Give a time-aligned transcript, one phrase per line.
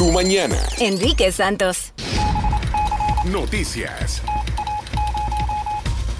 [0.00, 0.56] tu mañana.
[0.78, 1.92] Enrique Santos.
[3.26, 4.22] Noticias.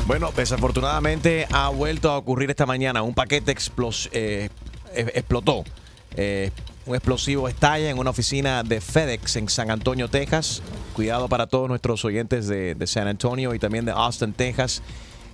[0.06, 3.01] Bueno, desafortunadamente ha vuelto a ocurrir esta mañana.
[3.01, 4.51] Un paquete explos- eh,
[4.95, 5.64] explotó.
[6.14, 6.51] Eh,
[6.85, 10.60] un explosivo estalla en una oficina de FedEx en San Antonio, Texas.
[10.92, 14.82] Cuidado para todos nuestros oyentes de, de San Antonio y también de Austin, Texas.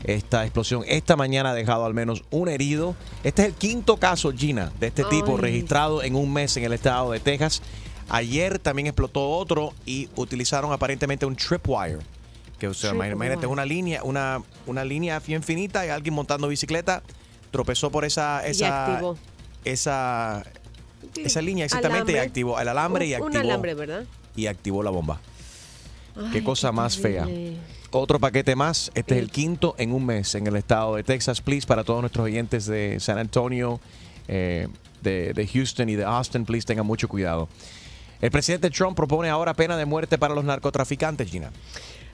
[0.04, 2.94] Esta explosión esta mañana ha dejado al menos un herido.
[3.24, 5.40] Este es el quinto caso, Gina, de este tipo Ay.
[5.40, 7.60] registrado en un mes en el estado de Texas.
[8.08, 11.98] Ayer también explotó otro y utilizaron aparentemente un tripwire.
[12.58, 13.12] Que, o sea, Tripwire.
[13.14, 17.02] imagínate una línea, una, una línea bien finita y alguien montando bicicleta
[17.50, 19.00] tropezó por esa, esa,
[19.64, 20.44] esa,
[21.16, 24.04] esa línea exactamente y activó el alambre y activó Un alambre, ¿verdad?
[24.34, 25.20] y activó la bomba.
[26.32, 27.26] Qué cosa más fea.
[27.90, 28.90] Otro paquete más.
[28.94, 31.40] Este es el quinto en un mes en el estado de Texas.
[31.40, 33.80] Please, para todos nuestros oyentes de San Antonio,
[34.28, 34.68] eh,
[35.02, 37.48] de, de Houston y de Austin, please tengan mucho cuidado.
[38.20, 41.50] El presidente Trump propone ahora pena de muerte para los narcotraficantes, Gina.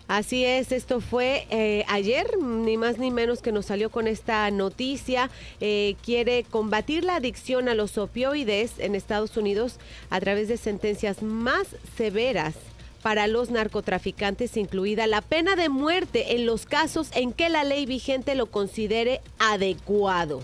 [0.08, 4.50] Así es, esto fue eh, ayer, ni más ni menos que nos salió con esta
[4.50, 5.30] noticia.
[5.60, 9.78] Eh, quiere combatir la adicción a los opioides en Estados Unidos
[10.10, 12.54] a través de sentencias más severas
[13.00, 17.86] para los narcotraficantes, incluida la pena de muerte en los casos en que la ley
[17.86, 20.42] vigente lo considere adecuado.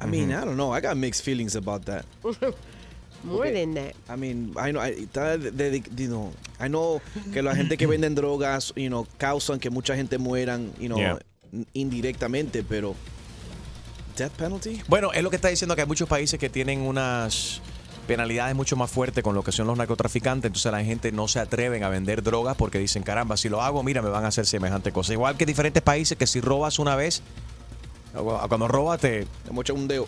[0.00, 0.76] I mean, I don't know.
[0.76, 2.04] I got mixed feelings about that.
[3.26, 3.94] More than that.
[4.08, 7.00] I mean, I know, I, está de- de- you know, I know
[7.32, 10.98] que la gente que venden drogas, you know, causan que mucha gente mueran, you know,
[10.98, 11.18] Yeah.
[11.74, 12.94] indirectamente, pero
[14.16, 14.82] death penalty?
[14.88, 17.60] Bueno, es lo que está diciendo que hay muchos países que tienen unas
[18.06, 21.40] penalidades mucho más fuertes con lo que son los narcotraficantes, entonces la gente no se
[21.40, 24.46] atreven a vender drogas porque dicen, caramba, si lo hago, mira, me van a hacer
[24.46, 25.12] semejante cosa.
[25.12, 27.22] Igual que diferentes países que si robas una vez,
[28.48, 29.26] cuando robas te,
[29.64, 30.06] Te un dedo.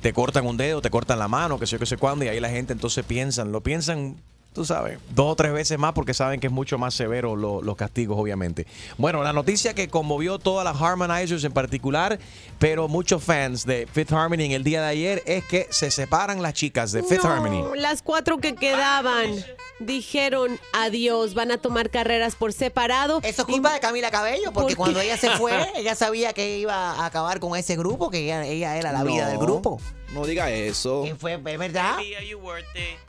[0.00, 2.28] Te cortan un dedo, te cortan la mano, que sé yo, que sé cuándo, y
[2.28, 4.16] ahí la gente entonces piensan, lo piensan,
[4.52, 7.62] tú sabes, dos o tres veces más porque saben que es mucho más severo lo-
[7.62, 8.66] los castigos, obviamente.
[8.96, 12.18] Bueno, la noticia que conmovió todas las Harmonizers en particular,
[12.58, 16.42] pero muchos fans de Fifth Harmony en el día de ayer, es que se separan
[16.42, 17.64] las chicas de Fifth No, Harmony.
[17.76, 19.32] Las cuatro que quedaban
[19.78, 23.20] dijeron adiós, van a tomar carreras por separado.
[23.22, 26.58] Eso es culpa de Camila Cabello, porque ¿Por cuando ella se fue, ella sabía que
[26.58, 29.80] iba a acabar con ese grupo, que ella, ella era la vida del grupo.
[30.12, 31.04] No diga eso.
[31.06, 31.98] Y fue, ¿es verdad?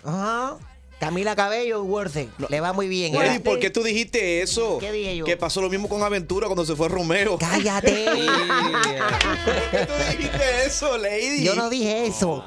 [0.04, 0.58] Ajá.
[1.00, 2.30] Camila Cabello, worth it.
[2.50, 3.14] Le va muy bien.
[3.14, 3.40] Lady, ¿eh?
[3.40, 4.78] ¿por qué tú dijiste eso?
[4.80, 5.26] ¿Qué dije yo?
[5.26, 7.38] Que pasó lo mismo con Aventura cuando se fue Romeo.
[7.38, 8.06] Cállate.
[9.46, 11.44] ¿Por qué tú dijiste eso, Lady?
[11.44, 12.44] Yo no dije eso,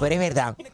[0.00, 0.56] pero es verdad.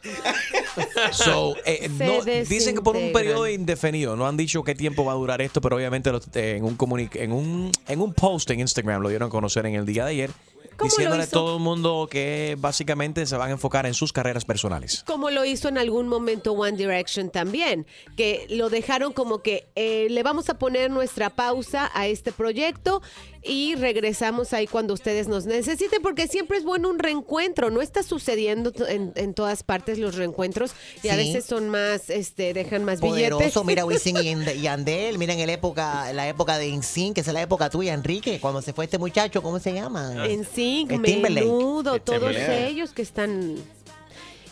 [1.12, 3.12] So, eh, Se no, dicen que por un desintegran.
[3.12, 4.14] periodo indefinido.
[4.16, 6.76] No han dicho qué tiempo va a durar esto, pero obviamente los- eh, en, un
[6.76, 10.04] comuni- en, un, en un post en Instagram lo dieron a conocer en el día
[10.04, 10.30] de ayer.
[10.76, 14.12] ¿Cómo lo Diciéndole a todo el mundo que básicamente se van a enfocar en sus
[14.12, 15.02] carreras personales.
[15.06, 20.08] Como lo hizo en algún momento One Direction también, que lo dejaron como que eh,
[20.10, 23.02] le vamos a poner nuestra pausa a este proyecto
[23.46, 28.02] y regresamos ahí cuando ustedes nos necesiten, porque siempre es bueno un reencuentro, no está
[28.02, 33.00] sucediendo en, en todas partes los reencuentros y a veces son más, este, dejan más
[33.00, 33.30] billetes.
[33.32, 37.14] Poderoso, mira Wisin y Yand- y Yandel, miren en la época, la época de InSync,
[37.14, 40.26] que es la época tuya, Enrique, cuando se fue este muchacho, ¿cómo se llama?
[40.26, 41.46] En Sync, El Timberlake.
[41.46, 43.56] Menudo, El todos ellos que están...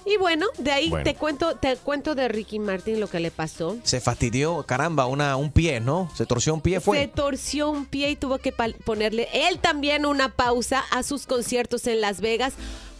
[0.06, 1.04] Y bueno, de ahí Bueno.
[1.04, 3.76] te cuento te cuento de Ricky Martin lo que le pasó.
[3.84, 6.10] Se fastidió, caramba, una, un pie, ¿no?
[6.15, 7.06] Se torció un pie, Se fue.
[7.09, 12.00] torció un pie y tuvo que ponerle él también una pausa a sus conciertos en
[12.03, 12.53] Las Vegas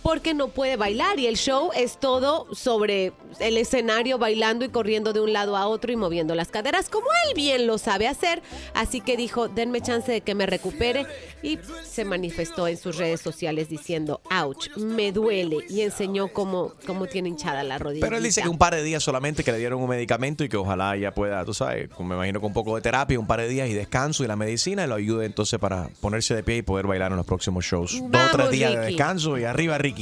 [0.05, 5.15] porque no puede bailar y el show es todo sobre el escenario bailando y corriendo
[5.15, 8.43] de un lado a otro y moviendo las caderas como él bien lo sabe hacer.
[8.75, 11.07] Así que dijo, denme chance de que me recupere
[11.43, 17.07] y se manifestó en sus redes sociales diciendo, ouch, me duele y enseñó cómo, cómo
[17.07, 18.05] tiene hinchada la rodilla.
[18.05, 20.51] Pero él dice que un par de días solamente que le dieron un medicamento y
[20.51, 23.41] que ojalá ya pueda, tú sabes, me imagino con un poco de terapia, un par
[23.41, 26.63] de días y descanso y la medicina lo ayude entonces para ponerse de pie y
[26.63, 27.93] poder bailar en los próximos shows.
[27.93, 29.94] Dos o tres Vamos, días de descanso y arriba Ricky.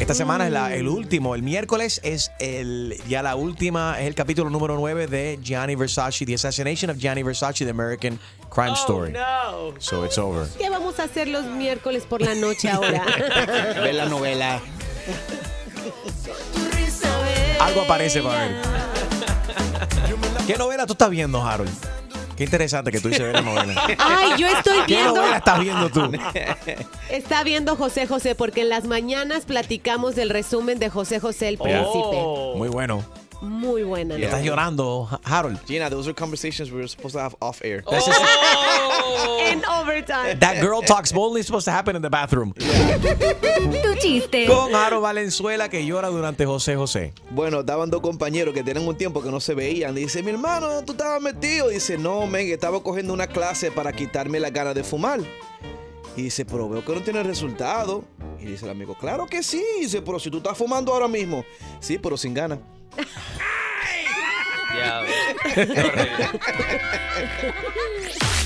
[0.00, 4.14] Esta semana es la- el último, el miércoles es el ya la última, es el
[4.14, 8.18] capítulo número 9 de Gianni Versace, The Assassination of Gianni Versace, The American
[8.50, 9.12] Crime Story.
[9.78, 10.46] So it's over.
[10.58, 13.04] ¿Qué vamos a hacer los miércoles por la noche ahora?
[13.82, 14.60] Ve la novela.
[17.60, 18.56] Algo aparece para ver.
[20.46, 21.70] ¿Qué novela tú estás viendo, Harold?
[22.36, 23.82] Qué interesante que tú dices ver la novela.
[23.98, 25.14] Ay, yo estoy ¿Qué viendo.
[25.16, 26.10] novela estás viendo tú?
[27.10, 31.58] Está viendo José José porque en las mañanas platicamos del resumen de José José el
[31.58, 32.22] Príncipe.
[32.56, 33.02] Muy bueno.
[33.40, 34.16] Muy buena.
[34.16, 35.58] Estás llorando, Harold.
[35.66, 37.84] Gina, those are conversations we were supposed to have off air.
[37.92, 38.04] Is-
[39.40, 40.38] En overtime.
[40.40, 42.52] that girl talks boldly is supposed to happen in the bathroom.
[43.82, 44.46] Tu chiste.
[44.46, 47.12] Con Harold Valenzuela que llora durante José José.
[47.30, 49.94] Bueno, estaban dos compañeros que tienen un tiempo que no se veían.
[49.94, 51.68] Dice, mi hermano, tú estabas metido.
[51.68, 55.20] Dice, no, men, estaba cogiendo una clase para quitarme la ganas de fumar.
[56.16, 58.04] Y dice, pero veo que no tiene resultado.
[58.40, 59.62] Y dice el amigo, claro que sí.
[59.80, 61.44] Dice, pero si tú estás fumando ahora mismo.
[61.80, 62.58] Sí, pero sin ganas.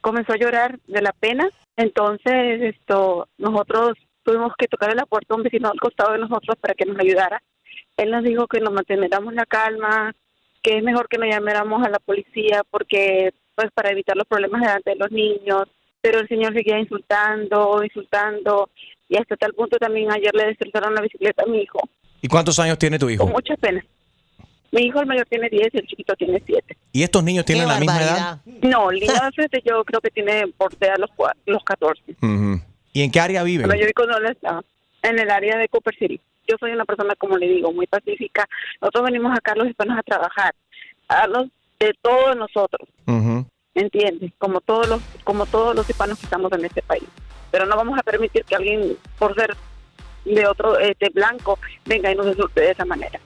[0.01, 1.47] comenzó a llorar de la pena,
[1.79, 6.57] entonces esto nosotros tuvimos que tocarle la puerta a un vecino al costado de nosotros
[6.59, 7.41] para que nos ayudara.
[7.95, 10.13] Él nos dijo que nos manteniéramos la calma,
[10.61, 14.61] que es mejor que nos llamáramos a la policía porque pues para evitar los problemas
[14.61, 15.63] delante de los niños,
[16.01, 18.69] pero el señor seguía insultando, insultando
[19.07, 21.79] y hasta tal punto también ayer le destrozaron la bicicleta a mi hijo,
[22.21, 23.27] ¿Y cuántos años tiene tu con hijo?
[23.27, 23.83] mucha pena.
[24.71, 26.77] Mi hijo el mayor tiene 10 y el chiquito tiene 7.
[26.91, 28.41] ¿Y estos niños tienen Qué la misma edad?
[28.45, 31.09] No, el niño de frente yo creo que tiene bordea los,
[31.45, 32.03] los 14.
[32.21, 32.61] Ujú.
[32.93, 33.67] ¿Y en qué área viven?
[33.67, 33.87] Pero yo
[34.17, 34.63] él estaba
[35.01, 36.19] en el área de Cooper City.
[36.47, 38.47] Yo soy una persona, como le digo, muy pacífica.
[38.81, 40.53] Nosotros venimos acá los hispanos a trabajar,
[41.07, 41.47] a darnos
[41.79, 43.45] de todos nosotros, Ujú.
[43.75, 44.31] ¿entiendes?
[44.37, 47.07] Como todos los, como todos los hispanos que estamos en este país.
[47.51, 49.55] Pero no vamos a permitir que alguien, por ser
[50.25, 53.19] de otro, de blanco, venga y nos insulte de esa manera.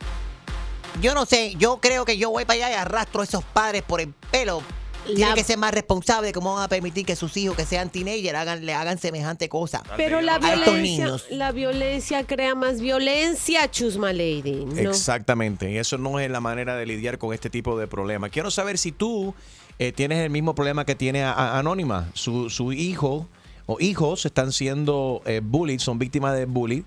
[1.01, 3.81] Yo no sé, yo creo que yo voy para allá y arrastro a esos padres
[3.81, 4.62] por el pelo.
[5.06, 7.90] Tienen La- que ser más responsables, cómo van a permitir que sus hijos que sean
[7.90, 9.84] teenagers hagan, le hagan semejante cosa.
[9.98, 14.63] Pero la violencia, la violencia crea más violencia, Chusma Lady.
[14.66, 14.80] ¿no?
[14.90, 18.30] Exactamente, y eso no es la manera de lidiar con este tipo de problemas.
[18.31, 19.36] Quiero saber si tú
[19.78, 22.10] eh, tienes el mismo problema que tiene a- a- Anónima.
[22.13, 23.28] Su, su hijo
[23.66, 26.84] o hijos están siendo eh, bullied, son víctimas de bullying.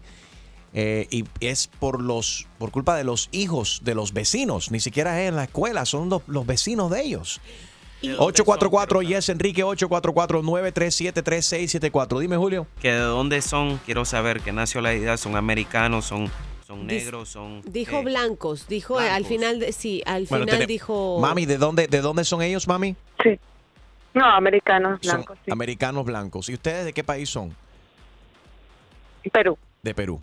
[0.79, 5.23] Eh, y es por los por culpa de los hijos de los vecinos, ni siquiera
[5.23, 7.41] es en la escuela, son los, los vecinos de ellos.
[8.03, 12.19] 844 Yes Enrique 844 937 3674.
[12.19, 12.67] Dime Julio.
[12.81, 16.31] que de dónde son, quiero saber qué nacionalidad, son americanos, son,
[16.67, 17.63] son negros, son...
[17.63, 21.19] Dijo eh, blancos, dijo al final, de, sí, al Bueno, final dijo...
[21.21, 22.95] Mami, ¿de dónde de dónde son ellos, mami?
[23.25, 23.41] Sí.
[24.13, 25.51] No, americanos, Son blancos, sí.
[25.51, 26.49] americanos blancos.
[26.51, 27.57] ¿Y ustedes de qué país son?
[29.33, 29.59] Perú.
[29.83, 30.21] De Perú.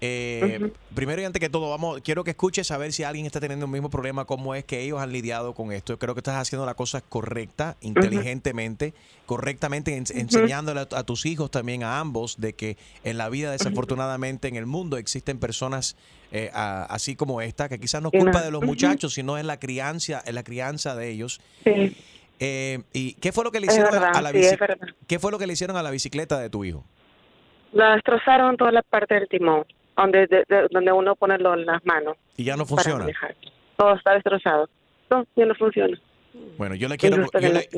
[0.00, 3.38] Eh, Primero y antes que todo, vamos, quiero que escuches a ver si alguien está
[3.40, 5.92] teniendo el mismo problema, cómo es que ellos han lidiado con esto.
[5.94, 8.94] Yo creo que estás haciendo la cosa correcta, inteligentemente,
[9.26, 13.50] correctamente, en- enseñándole a, a tus hijos también, a ambos, de que en la vida,
[13.50, 15.96] desafortunadamente, en el mundo existen personas
[16.32, 19.44] eh, a- así como esta, que quizás no es culpa de los muchachos, sino es
[19.44, 21.40] la crianza, es la crianza de ellos.
[21.64, 21.94] Sí,
[22.38, 24.38] Eh, ¿Y qué fue lo que le hicieron a- verdad, a la sí.
[25.06, 26.84] ¿Qué fue lo que le hicieron a la bicicleta de tu hijo?
[27.72, 29.64] La destrozaron toda la parte del timón,
[29.96, 33.06] donde de- de- donde uno pone lo- las manos Y ya no funciona.
[33.76, 34.68] Todo está destrozado.
[35.10, 35.98] No, ya no funciona.
[36.58, 37.68] Bueno, yo le quiero yo le,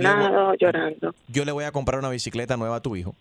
[0.59, 1.15] llorando.
[1.29, 3.15] yo le voy a comprar una bicicleta nueva a tu hijo.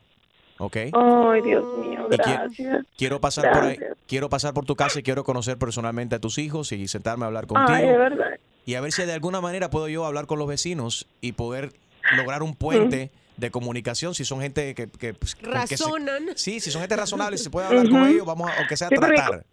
[0.60, 0.76] ¿Ok?
[0.92, 2.84] Ay, Dios mío, gracias.
[2.98, 3.78] Quiero pasar por ahí,
[4.08, 7.28] quiero pasar por tu casa y quiero conocer personalmente a tus hijos y sentarme a
[7.28, 8.40] hablar Ay, de contigo verdad.
[8.66, 11.74] y a ver si de alguna manera puedo yo hablar con los vecinos y poder
[12.16, 16.24] lograr un puente de comunicación si son gente que, que, pues, con que se- Razonan.
[16.36, 18.06] sí, si son gente razonable, si se puede hablar con Ujú.
[18.12, 19.44] ellos, vamos a, aunque sea porque- tratar.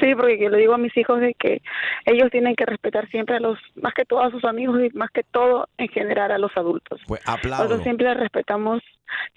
[0.00, 1.60] Sí, porque yo le digo a mis hijos de que
[2.06, 5.10] ellos tienen que respetar siempre a los, más que todo a sus amigos y más
[5.10, 7.00] que todo en general a los adultos.
[7.08, 7.64] Pues aplaudo.
[7.64, 8.80] Nosotros siempre respetamos,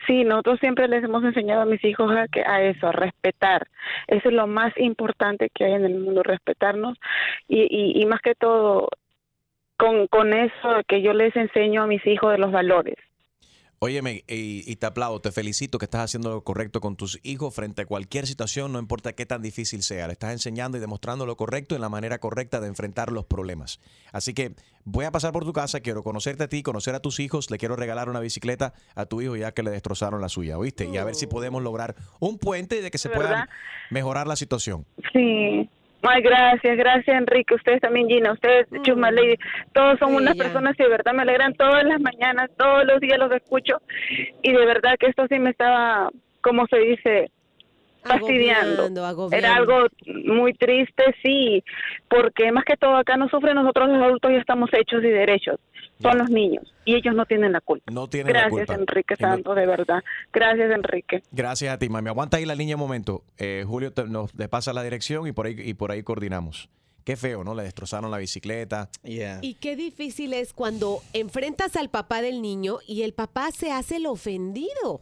[0.05, 3.67] sí, nosotros siempre les hemos enseñado a mis hijos a, que, a eso, a respetar.
[4.05, 6.95] Eso es lo más importante que hay en el mundo, respetarnos
[7.47, 8.87] y, y, y más que todo
[9.77, 12.97] con, con eso que yo les enseño a mis hijos de los valores.
[13.83, 17.55] Óyeme, y, y te aplaudo, te felicito que estás haciendo lo correcto con tus hijos
[17.55, 20.05] frente a cualquier situación, no importa qué tan difícil sea.
[20.05, 23.79] Le estás enseñando y demostrando lo correcto y la manera correcta de enfrentar los problemas.
[24.11, 27.19] Así que voy a pasar por tu casa, quiero conocerte a ti, conocer a tus
[27.19, 30.59] hijos, le quiero regalar una bicicleta a tu hijo ya que le destrozaron la suya,
[30.59, 30.85] ¿oíste?
[30.85, 33.49] Y a ver si podemos lograr un puente de que se ¿De pueda
[33.89, 34.85] mejorar la situación.
[35.11, 35.67] Sí.
[36.03, 39.35] Ay, gracias, gracias Enrique, ustedes también Gina, ustedes Chusma Lady,
[39.73, 43.19] todos son unas personas que de verdad me alegran todas las mañanas, todos los días
[43.19, 43.81] los escucho.
[44.41, 46.09] Y de verdad que esto sí me estaba,
[46.41, 47.31] como se dice,
[48.03, 48.83] fastidiando.
[48.83, 49.47] Agobiando, agobiando.
[49.47, 49.87] Era algo
[50.25, 51.63] muy triste, sí,
[52.09, 55.59] porque más que todo acá no sufren nosotros los adultos ya estamos hechos y derechos,
[56.01, 57.91] son los niños y ellos no tienen la culpa.
[57.91, 58.81] No tienen la Gracias culpa.
[58.81, 60.03] Enrique Santos, de verdad.
[60.33, 61.23] Gracias Enrique.
[61.31, 62.09] Gracias a ti, mami.
[62.09, 63.23] Aguanta ahí la línea un momento.
[63.37, 66.69] Eh, Julio te- nos le pasa la dirección y por ahí y por ahí coordinamos.
[67.03, 67.55] Qué feo, ¿no?
[67.55, 68.89] Le destrozaron la bicicleta.
[69.03, 73.95] Y qué difícil es cuando enfrentas al papá del niño y el papá se hace
[73.95, 75.01] el ofendido.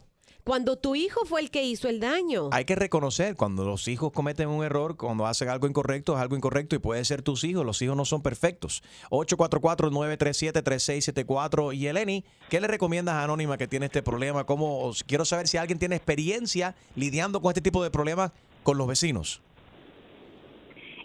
[0.50, 2.48] Cuando tu hijo fue el que hizo el daño.
[2.50, 6.34] Hay que reconocer cuando los hijos cometen un error, cuando hacen algo incorrecto, es algo
[6.34, 7.64] incorrecto y puede ser tus hijos.
[7.64, 8.82] Los hijos no son perfectos.
[9.10, 11.72] 844-937-3674.
[11.72, 14.42] Y Eleni, ¿qué le recomiendas a Anónima que tiene este problema?
[14.42, 18.32] ¿Cómo, os- quiero saber si alguien tiene experiencia lidiando con este tipo de problemas
[18.64, 19.40] con los vecinos.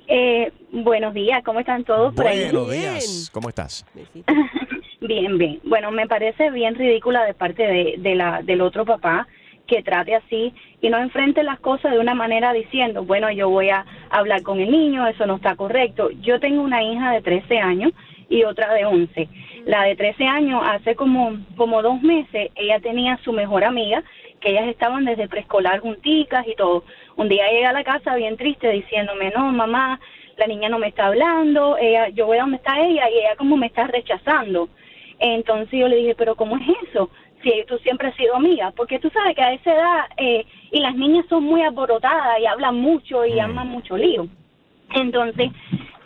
[0.07, 2.45] Eh, buenos días, ¿cómo están todos por ahí?
[2.45, 3.29] Buenos días.
[3.31, 3.85] ¿Cómo estás?
[5.07, 5.59] Bien, bien.
[5.63, 9.27] Bueno, me parece bien ridícula de parte de, la, del otro papá
[9.67, 13.69] que trate así y no enfrente las cosas de una manera diciendo, bueno, yo voy
[13.69, 16.09] a hablar con el niño, eso no está correcto.
[16.21, 17.91] Yo tengo una hija de 13 años
[18.29, 19.29] y otra de 11.
[19.65, 24.03] La de 13 años, hace como, como dos meses, ella tenía su mejor amiga,
[24.39, 26.83] que ellas estaban desde preescolar junticas y todo.
[27.15, 29.99] Un día llega a la casa bien triste diciéndome, no, mamá,
[30.37, 33.35] la niña no me está hablando, ella, yo voy a donde está ella y ella
[33.37, 34.67] como me está rechazando.
[35.19, 37.09] Entonces yo le dije, pero ¿cómo es eso?
[37.43, 40.79] Si tú siempre has sido amiga, porque tú sabes que a esa edad, eh, y
[40.79, 44.27] las niñas son muy alborotadas y hablan mucho y aman mucho lío.
[44.93, 45.51] Entonces,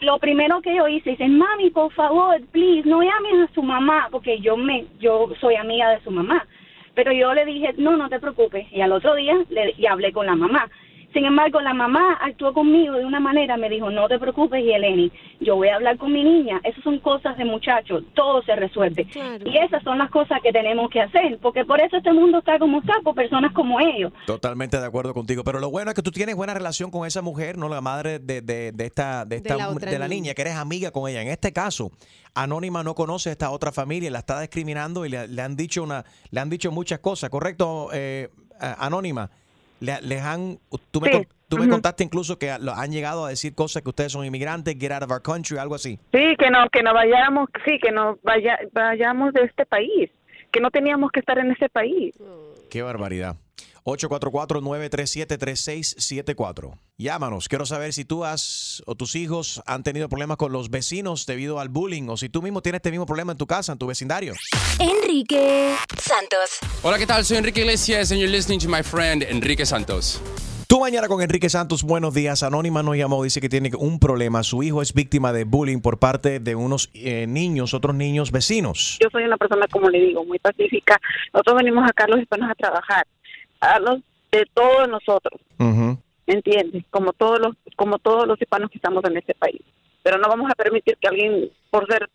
[0.01, 4.07] lo primero que yo hice, dice, mami, por favor, please, no llames a su mamá,
[4.11, 6.45] porque yo me, yo soy amiga de su mamá.
[6.95, 8.67] Pero yo le dije, no, no te preocupes.
[8.71, 10.69] Y al otro día le, y hablé con la mamá.
[11.13, 14.71] Sin embargo, la mamá actuó conmigo de una manera, me dijo, no te preocupes, y
[14.71, 16.61] Eleni, yo voy a hablar con mi niña.
[16.63, 19.07] Esas son cosas de muchachos, todo se resuelve.
[19.45, 22.59] Y esas son las cosas que tenemos que hacer, porque por eso este mundo está
[22.59, 24.13] como está, por personas como ellos.
[24.27, 25.43] Totalmente de acuerdo contigo.
[25.43, 27.69] Pero lo bueno es que tú tienes buena relación con esa mujer, ¿no?
[27.69, 30.21] La madre de, de- de esta, de, esta, De la de la niña.
[30.21, 31.21] niña, que eres amiga con ella.
[31.23, 31.91] En este caso,
[32.35, 35.81] Anónima no conoce a esta otra familia, la está discriminando y le, le han dicho
[35.81, 37.89] una, le han dicho muchas cosas, ¿correcto?
[37.93, 39.31] Eh, a- Anónima,
[39.79, 40.59] le- les han,
[40.91, 41.09] tú me,
[41.48, 44.75] tú me contaste incluso que lo- han llegado a decir cosas que ustedes son inmigrantes,
[44.79, 46.00] get out of our country, algo así.
[46.13, 50.09] Sí, que no, que no vayamos, sí, que no vaya, vayamos de este país,
[50.51, 52.13] que no teníamos que estar en ese país.
[52.69, 53.36] Qué barbaridad.
[53.98, 56.77] 844-937-3674.
[56.98, 57.48] Llámanos.
[57.48, 61.60] Quiero saber si tú has o tus hijos han tenido problemas con los vecinos debido
[61.60, 63.88] al bullying o si tú mismo tienes este mismo problema en tu casa, en tu
[63.88, 64.34] vecindario.
[64.79, 66.60] Enrique Santos.
[66.84, 67.24] Hola, ¿qué tal?
[67.25, 70.22] Soy Enrique Iglesias and you're listening to my friend Enrique Santos.
[70.69, 72.43] Tu mañana con Enrique Santos, buenos días.
[72.43, 74.43] Anónima nos llamó, dice que tiene un problema.
[74.43, 79.00] Su hijo es víctima de bullying por parte de unos eh, niños, otros niños vecinos.
[79.01, 81.01] Yo soy una persona, como le digo, muy pacífica.
[81.34, 83.08] Nosotros venimos acá los hispanos a trabajar,
[83.61, 83.99] a los
[84.31, 86.83] de todos nosotros, ¿me entiendes?
[86.91, 89.61] Como todos los, como todos los hispanos que estamos en este país.
[90.03, 92.07] Pero no vamos a permitir que alguien, por ser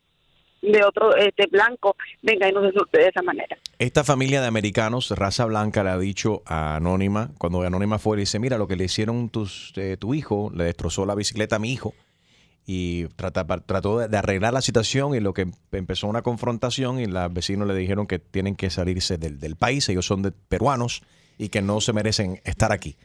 [0.62, 3.58] de otro, de blanco, venga y nos insulte de esa manera.
[3.78, 8.20] Esta familia de americanos, raza blanca, le ha dicho a Anónima, cuando Anónima fue, le
[8.22, 11.58] dice, mira, lo que le hicieron tus, eh, tu hijo, le destrozó la bicicleta a
[11.58, 11.92] mi hijo.
[12.66, 17.04] Y trata- trató de, de arreglar la situación y lo que empezó una confrontación y
[17.06, 21.02] los vecinos le dijeron que tienen que salirse del, del país, ellos son de peruanos
[21.38, 22.96] y que no se merecen estar aquí.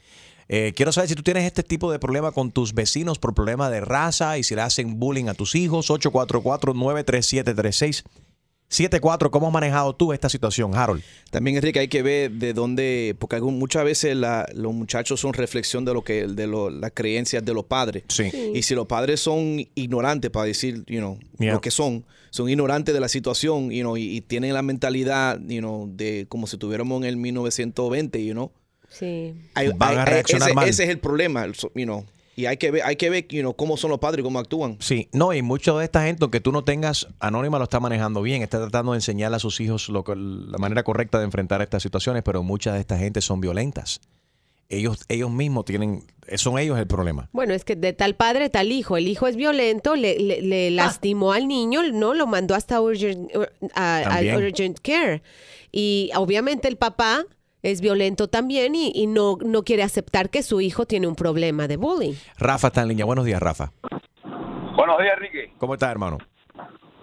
[0.47, 3.69] Eh, quiero saber si tú tienes este tipo de problema con tus vecinos por problema
[3.69, 5.85] de raza y si le hacen bullying a tus hijos.
[8.69, 9.29] 844-937-3674.
[9.29, 11.01] ¿Cómo has manejado tú esta situación, Harold?
[11.31, 15.33] También, Enrique, hay que ver de dónde, porque algún- muchas veces la- los muchachos son
[15.33, 18.03] reflexión de lo que, de lo- las creencias de los padres.
[18.09, 18.29] Sí.
[18.53, 21.53] Y si los padres son ignorantes, para decir, you know, Yeah.
[21.53, 25.39] lo que son, son ignorantes de la situación, you know, y, y tienen la mentalidad,
[25.47, 28.51] you know, de como si tuviéramos en el 1920, you know.
[28.89, 29.33] Sí.
[29.55, 30.67] Hay- Van a hay- reaccionar ese, mal.
[30.69, 31.45] ese es el problema,
[31.75, 32.05] you know.
[32.39, 34.39] Y hay que ver, hay que ver, you know, cómo son los padres y cómo
[34.39, 34.77] actúan.
[34.79, 38.21] Sí, no, y mucho de esta gente, aunque tú no tengas, Anónima lo está manejando
[38.21, 41.83] bien, está tratando de enseñarle a sus hijos lo la manera correcta de enfrentar estas
[41.83, 43.99] situaciones, pero muchas de esta gente son violentas.
[44.69, 46.03] ellos, ellos mismos tienen,
[46.35, 47.27] son ellos el problema.
[47.33, 48.95] Bueno, es que de tal padre, tal hijo.
[48.97, 53.31] El hijo es violento, le, le- le lastimó al niño, no lo mandó hasta urgent,
[53.73, 55.23] al urgent care.
[55.71, 57.25] Y obviamente el papá
[57.61, 61.67] es violento también y, y no, no quiere aceptar que su hijo tiene un problema
[61.67, 62.13] de bullying.
[62.37, 63.05] Rafa está en línea.
[63.05, 63.71] Buenos días, Rafa.
[64.75, 65.53] Buenos días, Enrique.
[65.57, 66.17] ¿Cómo estás, hermano?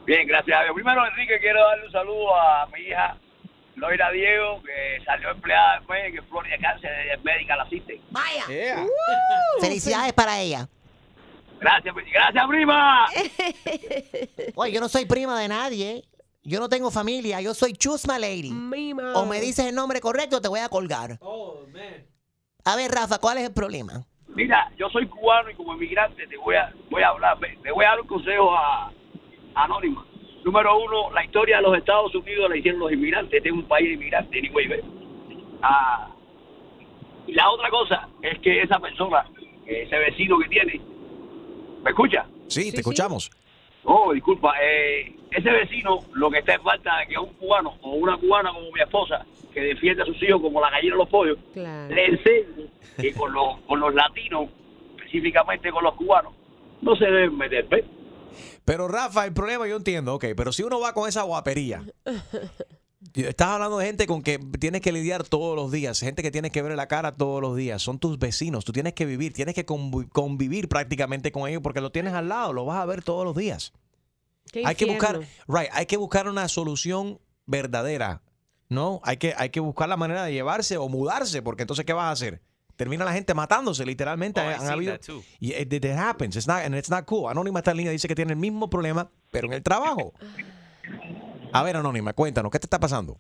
[0.07, 0.75] Bien, gracias a Dios.
[0.75, 3.19] Primero, Enrique, quiero darle un saludo a mi hija,
[3.75, 8.01] Loira Diego, que salió empleada después en Florida Cáncer, es médica, la asiste.
[8.11, 8.45] Vaya.
[9.61, 10.69] Felicidades para ella.
[11.61, 13.07] Gracias, gracias, prima.
[14.55, 16.05] Oye, yo no soy prima de nadie.
[16.47, 17.41] Yo no tengo familia.
[17.41, 18.53] Yo soy Chusma Lady.
[19.15, 21.19] O me dices el nombre correcto, te voy a colgar.
[22.65, 24.07] A ver, Rafa, ¿cuál es el problema?
[24.29, 27.85] Mira, yo soy cubano y como inmigrante te voy a, voy a hablar, te voy
[27.85, 28.89] a dar un consejo a,
[29.55, 30.07] a Anónima.
[30.45, 33.39] Número uno, la historia de los Estados Unidos la hicieron los inmigrantes.
[33.39, 34.85] Este es un país de inmigrantes, anyway, ¿ves?
[35.63, 36.15] Ah,
[37.27, 39.29] y la otra cosa es que esa persona,
[39.67, 40.81] ese vecino que tiene,
[41.83, 42.27] ¿me escucha?
[42.47, 43.31] Sí, te escuchamos.
[43.87, 47.93] Oh, disculpa, eh, ese vecino lo que está en falta de que un cubano o
[47.93, 49.25] una cubana como mi esposa,
[49.55, 52.69] que defiende a sus hijos como la gallina a los pollos, le enseñe
[53.01, 54.51] que con los, con los latinos,
[54.97, 56.35] específicamente con los cubanos,
[56.83, 57.85] no se deben meter, ¿ves?
[58.65, 61.83] Pero Rafa, el problema yo entiendo, ok, pero si uno va con esa guapería,
[63.15, 66.51] estás hablando de gente con que tienes que lidiar todos los días, gente que tienes
[66.53, 69.55] que ver la cara todos los días, son tus vecinos, tú tienes que vivir, tienes
[69.55, 73.03] que convi- convivir prácticamente con ellos porque lo tienes al lado, lo vas a ver
[73.03, 73.73] todos los días.
[74.53, 78.23] Qué Hay que buscar, right, hay que buscar una solución verdadera,
[78.69, 79.01] ¿no?
[79.05, 82.05] Hay que, hay que buscar la manera de llevarse o mudarse, porque entonces ¿qué vas
[82.07, 82.43] a hacer?
[82.77, 84.41] Termina la gente matándose, literalmente.
[84.41, 84.93] Oh, Han habido-
[85.41, 86.37] y it, it happens.
[86.37, 87.29] It's not, and it's not cool.
[87.31, 90.13] Anónima está en línea, dice que tiene el mismo problema, pero en el trabajo.
[91.59, 93.17] A ver, Anónima, cuéntanos, ¿qué te está pasando?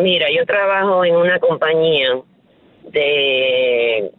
[0.00, 2.20] Mira, yo trabajo en una compañía
[2.84, 4.10] de,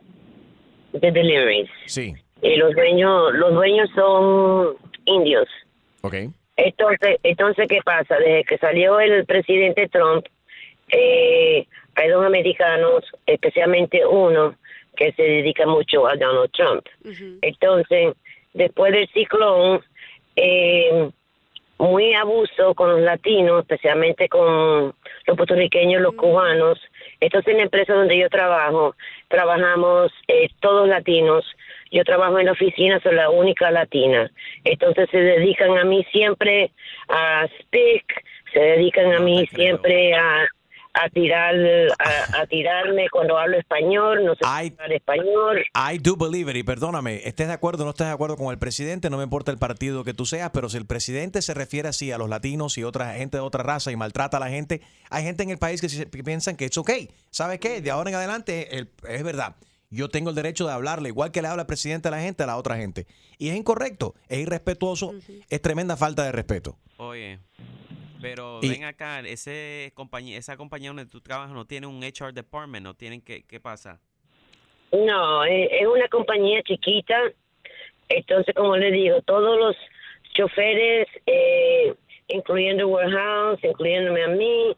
[0.93, 5.47] de deliveries Sí, y los dueños, los dueños son indios.
[6.01, 6.15] ok.
[6.57, 8.17] Entonces, entonces ¿qué pasa?
[8.17, 10.25] Desde que salió el presidente Trump,
[10.89, 14.55] eh, hay dos americanos, especialmente uno
[14.97, 16.85] que se dedica mucho a Donald Trump.
[17.41, 18.13] Entonces,
[18.53, 19.79] después del ciclón,
[20.35, 21.09] eh,
[21.79, 24.93] muy abuso con los latinos, especialmente con
[25.25, 26.77] los puertorriqueños, los cubanos.
[27.21, 28.95] Entonces, en la empresa donde yo trabajo,
[29.29, 31.45] trabajamos eh, todos latinos.
[31.91, 34.29] Yo trabajo en la oficina, soy la única latina.
[34.63, 36.71] Entonces, se dedican a mí siempre
[37.07, 40.47] a speak, se dedican a mí siempre a,
[41.01, 41.55] a tirar,
[41.99, 45.59] a, a tirarme cuando hablo español, no sé hablar español.
[45.75, 48.51] I do believe it, y perdóname, estés de acuerdo o no estés de acuerdo con
[48.51, 51.53] el presidente, no me importa el partido que tú seas, pero si el presidente se
[51.53, 54.49] refiere así a los latinos y otra gente de otra raza y maltrata a la
[54.49, 56.91] gente, hay gente en el país que, se- que piensan que es ok.
[57.29, 57.81] ¿Sabes qué?
[57.81, 59.55] De ahora en adelante el- es verdad.
[59.91, 62.43] Yo tengo el derecho de hablarle igual que le habla el presidente a la gente
[62.43, 63.07] a la otra gente.
[63.39, 65.13] Y es incorrecto, es irrespetuoso,
[65.49, 66.77] es tremenda falta de respeto.
[66.97, 67.39] Oye,
[68.21, 72.33] pero Y- ven acá, ese compañía, esa compañía donde tú trabajas no tiene un HR
[72.33, 73.99] department, no tienen que, ¿qué pasa?
[74.91, 77.15] No, es es una compañía chiquita.
[78.09, 79.75] Entonces, como le digo, todos los
[80.33, 81.93] choferes, eh,
[82.27, 84.75] incluyendo Warehouse, incluyéndome a mí,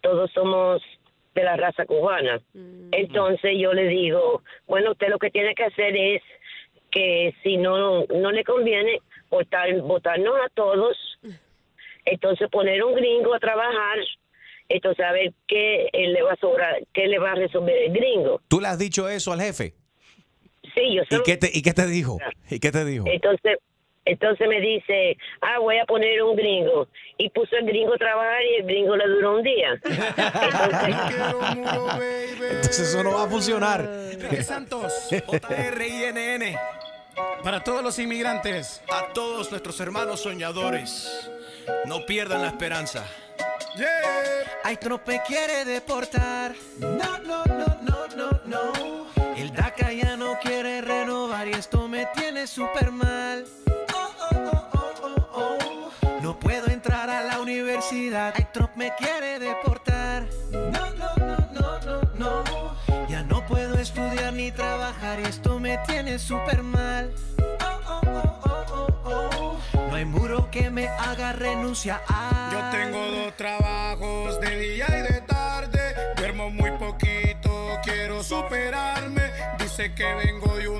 [0.00, 0.82] todos somos
[1.34, 2.40] de la raza cubana.
[2.92, 6.22] Entonces yo le digo, bueno, usted lo que tiene que hacer es
[6.90, 8.98] que si no no le conviene
[9.30, 10.96] votar, votarnos a todos,
[12.04, 13.98] entonces poner un gringo a trabajar,
[14.68, 17.92] entonces a ver qué eh, le va a sobrar, qué le va a resolver el
[17.92, 18.40] gringo.
[18.48, 19.74] ¿Tú le has dicho eso al jefe?
[20.74, 22.18] Sí, yo ¿Y solo- qué te, y qué te dijo?
[22.48, 23.04] ¿Y qué te dijo?
[23.08, 23.58] Entonces,
[24.04, 26.88] entonces me dice, ah, voy a poner un gringo.
[27.18, 29.78] Y puso el gringo a trabajar y el gringo le duró un día.
[32.40, 33.80] Entonces eso no va a funcionar.
[34.12, 36.56] Enrique Santos, JRINN.
[37.42, 38.82] Para todos los inmigrantes.
[38.90, 41.30] A todos nuestros hermanos soñadores,
[41.86, 43.04] no pierdan la esperanza.
[44.64, 46.54] Ay, Trump me quiere deportar.
[46.78, 49.06] No, no, no, no, no, no.
[49.36, 53.46] El DACA ya no quiere renovar y esto me tiene súper mal.
[53.94, 55.58] Oh, oh, oh, oh, oh,
[56.02, 56.20] oh.
[56.22, 58.34] No puedo entrar a la universidad.
[58.36, 60.28] Ay, Trump me quiere deportar.
[60.52, 62.76] No, no, no, no, no, no.
[63.08, 67.14] Ya no puedo estudiar ni trabajar y esto me tiene súper mal.
[71.82, 75.80] Yo tengo dos trabajos de día y de tarde.
[76.14, 79.22] Duermo muy poquito, quiero superarme.
[79.58, 80.79] Dice que vengo de una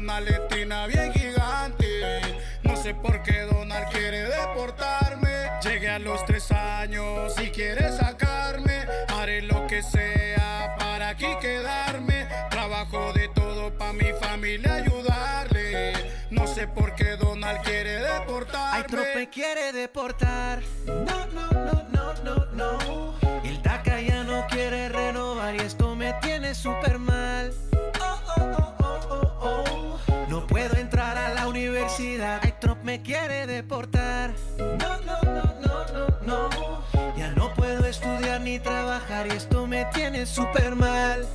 [19.40, 20.60] quiere deportar.
[20.86, 23.14] No, no, no, no, no, no.
[23.42, 27.50] El DACA ya no quiere renovar y esto me tiene súper mal.
[27.98, 30.26] Oh, oh, oh, oh, oh, oh.
[30.28, 32.40] No puedo entrar a la universidad.
[32.42, 34.34] Ay, Trump me quiere deportar.
[34.58, 37.16] No, no, no, no, no, no.
[37.16, 41.26] Ya no puedo estudiar ni trabajar y esto me tiene súper mal.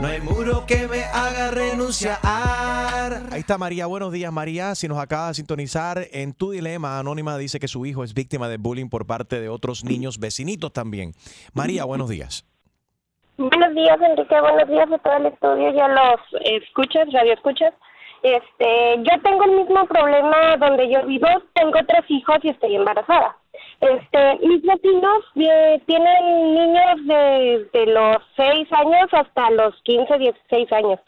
[0.00, 2.18] No hay muro que me haga renunciar.
[3.32, 4.74] Ahí está María, buenos días María.
[4.76, 8.48] Si nos acaba de sintonizar, en tu dilema, Anónima dice que su hijo es víctima
[8.48, 11.12] de bullying por parte de otros niños vecinitos también.
[11.52, 12.46] María, buenos días.
[13.38, 14.40] Buenos días, Enrique.
[14.40, 17.74] Buenos días a todo el estudio y a los escuchas, radio escuchas.
[18.22, 21.28] Este, yo tengo el mismo problema donde yo vivo.
[21.54, 23.36] Tengo tres hijos y estoy embarazada.
[23.80, 27.06] Este, mis vecinos eh, tienen niños
[27.72, 30.98] de, los 6 años hasta los 15, 16 años.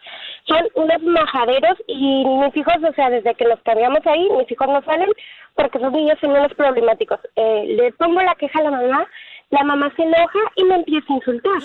[0.47, 4.69] Son unos majaderos y mis hijos, o sea, desde que los cambiamos ahí, mis hijos
[4.69, 5.11] no salen
[5.57, 7.19] porque esos niños son unos problemáticos.
[7.35, 9.07] Eh, le pongo la queja a la mamá,
[9.51, 11.63] la mamá se enoja y me empieza a insultar.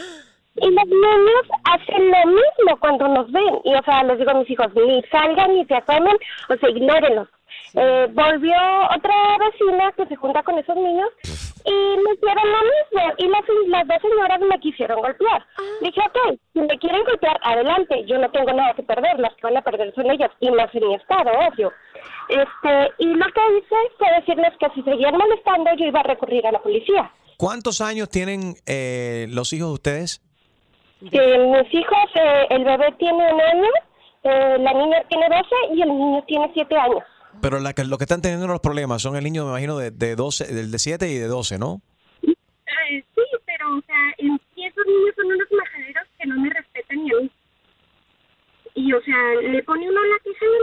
[0.56, 3.60] Y los niños hacen lo mismo cuando nos ven.
[3.64, 6.18] Y, o sea, les digo a mis hijos, ni salgan ni se asomen,
[6.50, 7.28] o sea, ignórenlos.
[7.74, 8.56] Eh, volvió
[8.96, 11.10] otra vecina que se junta con esos niños
[11.66, 13.14] y me hicieron lo mismo.
[13.18, 15.46] Y las, las dos señoras me quisieron golpear.
[15.82, 18.06] Dije, ok, si me quieren golpear, adelante.
[18.06, 19.20] Yo no tengo nada que perder.
[19.20, 20.32] Las que van a perder son ellas.
[20.40, 21.72] Y más en mi estado, obvio.
[22.30, 26.46] Este, y lo que hice fue decirles que si seguían molestando, yo iba a recurrir
[26.48, 27.12] a la policía.
[27.38, 30.22] ¿Cuántos años tienen eh, los hijos de ustedes?
[31.02, 33.70] Eh, mis hijos, eh, el bebé tiene un año,
[34.24, 37.04] eh, la niña tiene 12 y el niño tiene 7 años.
[37.42, 39.92] Pero la que, lo que están teniendo los problemas son el niño, me imagino, de,
[39.92, 41.82] de 12, del de 7 y de 12, ¿no?
[42.24, 46.50] Eh, sí, pero, o sea, en sí esos niños son unos majaderos que no me
[46.50, 47.32] respetan ni a mí.
[48.76, 50.62] Y, o sea, le pone uno la queja a la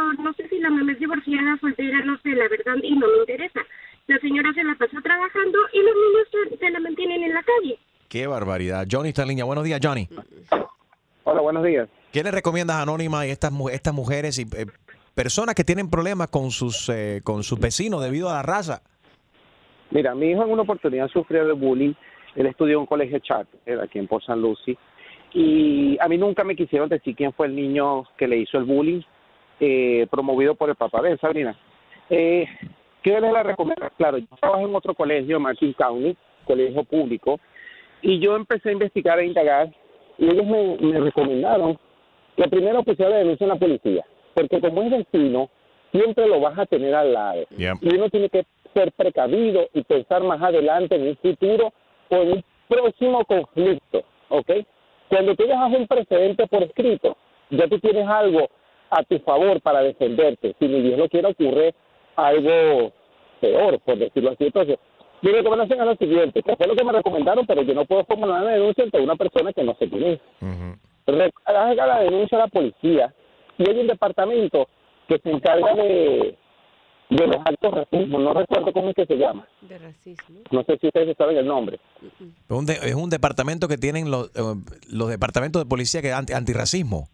[0.00, 2.92] mamá, o no sé si la mamá es divorciada, soltera, no sé, la verdad, y
[2.96, 3.60] no me interesa.
[4.08, 7.42] La señora se la pasa trabajando y los niños se, se la mantienen en la
[7.42, 7.78] calle.
[8.08, 8.86] Qué barbaridad.
[8.90, 9.44] Johnny está en línea.
[9.44, 10.08] Buenos días, Johnny.
[11.24, 11.88] Hola, buenos días.
[12.12, 14.66] ¿Qué le recomiendas a Anónima y estas, mu- estas mujeres y eh,
[15.16, 18.82] personas que tienen problemas con sus, eh, con sus vecinos debido a la raza?
[19.90, 21.94] Mira, mi hijo en una oportunidad sufrió de bullying.
[22.34, 24.38] Él estudió en un colegio charter aquí en Port St.
[24.38, 24.76] Lucie.
[25.32, 28.64] Y a mí nunca me quisieron decir quién fue el niño que le hizo el
[28.64, 29.00] bullying,
[29.58, 31.58] eh, promovido por el papá de Sabrina.
[32.10, 32.46] Eh,
[33.02, 33.88] ¿Qué les la recomiendo?
[33.96, 37.40] Claro, yo trabajo en otro colegio, Martin County, colegio público,
[38.02, 39.72] y yo empecé a investigar e indagar,
[40.18, 41.78] y ellos me, me recomendaron
[42.36, 44.04] que primero pusiera la denuncia en la policía,
[44.36, 45.48] porque como es vecino,
[45.90, 47.46] siempre lo vas a tener al lado.
[47.80, 48.44] Y uno tiene que
[48.74, 51.72] ser precavido y pensar más adelante en un futuro
[52.10, 54.50] o en un próximo conflicto, ¿ok?
[55.08, 57.16] Cuando tú dejas un precedente por escrito,
[57.48, 58.50] ya tú tienes algo
[58.90, 60.54] a tu favor para defenderte.
[60.58, 61.74] Si ni Dios lo quiere, ocurre
[62.16, 62.92] algo
[63.40, 64.44] peor, por decirlo así.
[64.44, 64.78] Entonces,
[65.22, 68.04] mi recomendación es lo siguiente, que fue lo que me recomendaron, pero yo no puedo
[68.04, 70.20] formular una denuncia ante una persona que no sé quién es.
[71.46, 73.14] Haga la denuncia a la policía
[73.58, 74.68] y hay un departamento
[75.08, 76.36] que se encarga de,
[77.10, 79.46] de los actos racismo, no recuerdo cómo es que se llama.
[79.60, 80.40] De racismo.
[80.50, 81.78] No sé si ustedes saben el nombre.
[82.48, 84.54] Es un departamento que tienen los, eh,
[84.90, 87.08] los departamentos de policía que anti, antirracismo.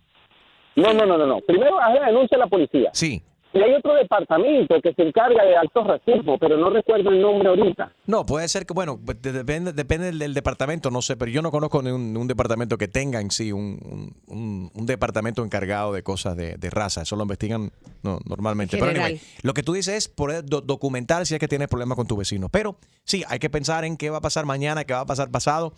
[0.77, 1.41] No, no, no, no, no.
[1.41, 2.91] Primero haz la denuncia a la policía.
[2.95, 3.23] Sí.
[3.55, 7.49] Y hay otro departamento que se encarga de actos racismo, pero no recuerdo el nombre
[7.49, 7.93] ahorita.
[8.07, 11.51] No, puede ser que, bueno, de- depende, depende del, departamento, no sé, pero yo no
[11.51, 16.03] conozco ni un, departamento que tenga en sí un, un- un- un departamento encargado de
[16.03, 17.03] cosas de, de raza.
[17.03, 17.71] Eso lo investigan
[18.03, 18.79] no, normalmente.
[18.79, 21.97] Pero anyway, lo que tú dices es poder do- documentar si es que tienes problemas
[21.97, 22.49] con tu vecino.
[22.49, 25.31] Pero sí, hay que pensar en qué va a pasar mañana, qué va a pasar
[25.31, 25.75] pasado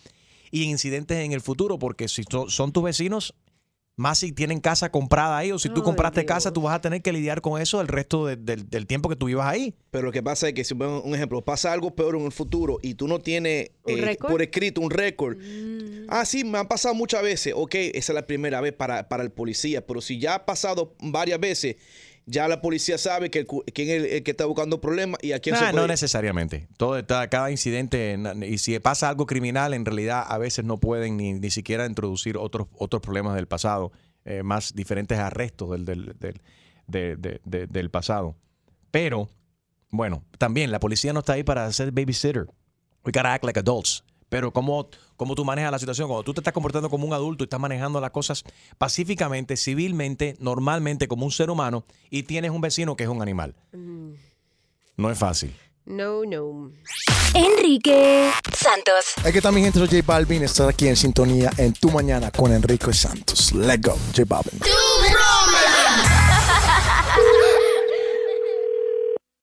[0.52, 3.34] y en incidentes en el futuro, porque si so- son tus vecinos,
[3.96, 7.00] más si tienen casa comprada ahí o si tú compraste casa, tú vas a tener
[7.00, 9.74] que lidiar con eso el resto de- del- del tiempo que tú vivas ahí.
[9.92, 12.78] Pero lo que pasa es que, si un ejemplo, pasa algo peor en el futuro
[12.82, 15.36] y tú no tienes ¿Un eh, por escrito un récord.
[16.08, 17.54] Ah, sí, me han pasado muchas veces.
[17.56, 19.86] Ok, esa es la primera vez para, para el policía.
[19.86, 21.76] Pero si ya ha pasado varias veces,
[22.26, 25.54] ya la policía sabe que quién es el, que está buscando problemas y a quién
[25.56, 26.68] Ah, se no necesariamente.
[26.76, 31.16] Todo está, cada incidente, y si pasa algo criminal, en realidad a veces no pueden
[31.16, 33.92] ni, ni siquiera introducir otros, otros problemas del pasado,
[34.24, 36.40] eh, más diferentes arrestos del, del, del,
[36.86, 38.36] de- de- de- del pasado.
[38.90, 39.28] Pero,
[39.90, 42.46] bueno, también la policía no está ahí para ser babysitter.
[43.04, 44.03] We gotta act like adults.
[44.28, 47.44] Pero cómo, cómo tú manejas la situación, cuando tú te estás comportando como un adulto
[47.44, 48.44] y estás manejando las cosas
[48.78, 53.54] pacíficamente, civilmente, normalmente, como un ser humano, y tienes un vecino que es un animal.
[54.96, 55.54] No es fácil.
[55.86, 56.70] No, no.
[57.34, 59.14] Enrique Santos.
[59.22, 60.42] Aquí está mi gente, soy J Balvin.
[60.42, 63.52] Estar aquí en sintonía en Tu Mañana con Enrique Santos.
[63.52, 64.60] Let's go, J Balvin.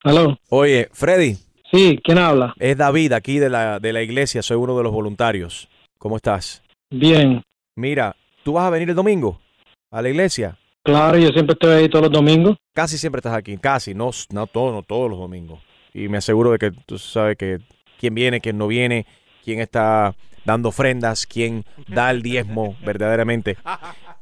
[0.02, 0.36] Aló.
[0.48, 1.38] Oye, Freddy.
[1.72, 2.54] Sí, ¿quién habla?
[2.58, 5.70] Es David, aquí de la, de la iglesia, soy uno de los voluntarios.
[5.98, 6.62] ¿Cómo estás?
[6.90, 7.42] Bien.
[7.76, 9.40] Mira, ¿tú vas a venir el domingo
[9.90, 10.58] a la iglesia?
[10.84, 12.58] Claro, yo siempre estoy ahí todos los domingos.
[12.74, 15.60] Casi siempre estás aquí, casi, no, no todos, no todos los domingos.
[15.94, 17.60] Y me aseguro de que tú sabes que
[17.98, 19.06] quién viene, quién no viene,
[19.42, 23.56] quién está dando ofrendas, quién da el diezmo verdaderamente.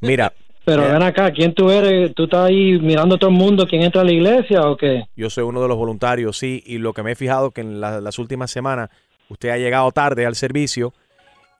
[0.00, 0.32] Mira,
[0.76, 2.14] Pero ven acá, ¿quién tú eres?
[2.14, 5.04] ¿Tú estás ahí mirando a todo el mundo quién entra a la iglesia o qué?
[5.16, 7.80] yo soy uno de los voluntarios, sí, y lo que me he fijado que en
[7.80, 8.90] la- las últimas semanas
[9.28, 10.92] usted ha llegado tarde al servicio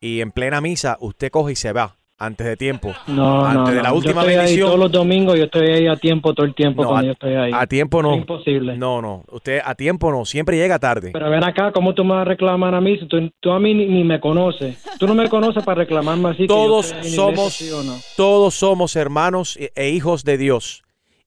[0.01, 2.93] y en plena misa usted coge y se va antes de tiempo.
[3.09, 5.87] No, antes no, de la última yo estoy ahí todos los domingos, yo estoy ahí
[5.89, 7.51] a tiempo todo el tiempo No, cuando a- yo estoy ahí.
[7.55, 8.13] A tiempo no.
[8.13, 8.77] Es imposible.
[8.77, 9.25] No, no.
[9.33, 10.25] Usted a tiempo no.
[10.27, 11.11] Siempre llega tarde.
[11.13, 13.59] Pero ven acá, ¿cómo tú me vas a reclamar a mí si tú, tú a
[13.59, 14.77] mí ni, ni me conoces?
[14.99, 16.47] Tú no me conoces para reclamarme así.
[16.47, 17.95] Todos iglesia, somos, ¿sí o no?
[18.17, 20.83] todos somos hermanos e, e hijos de Dios.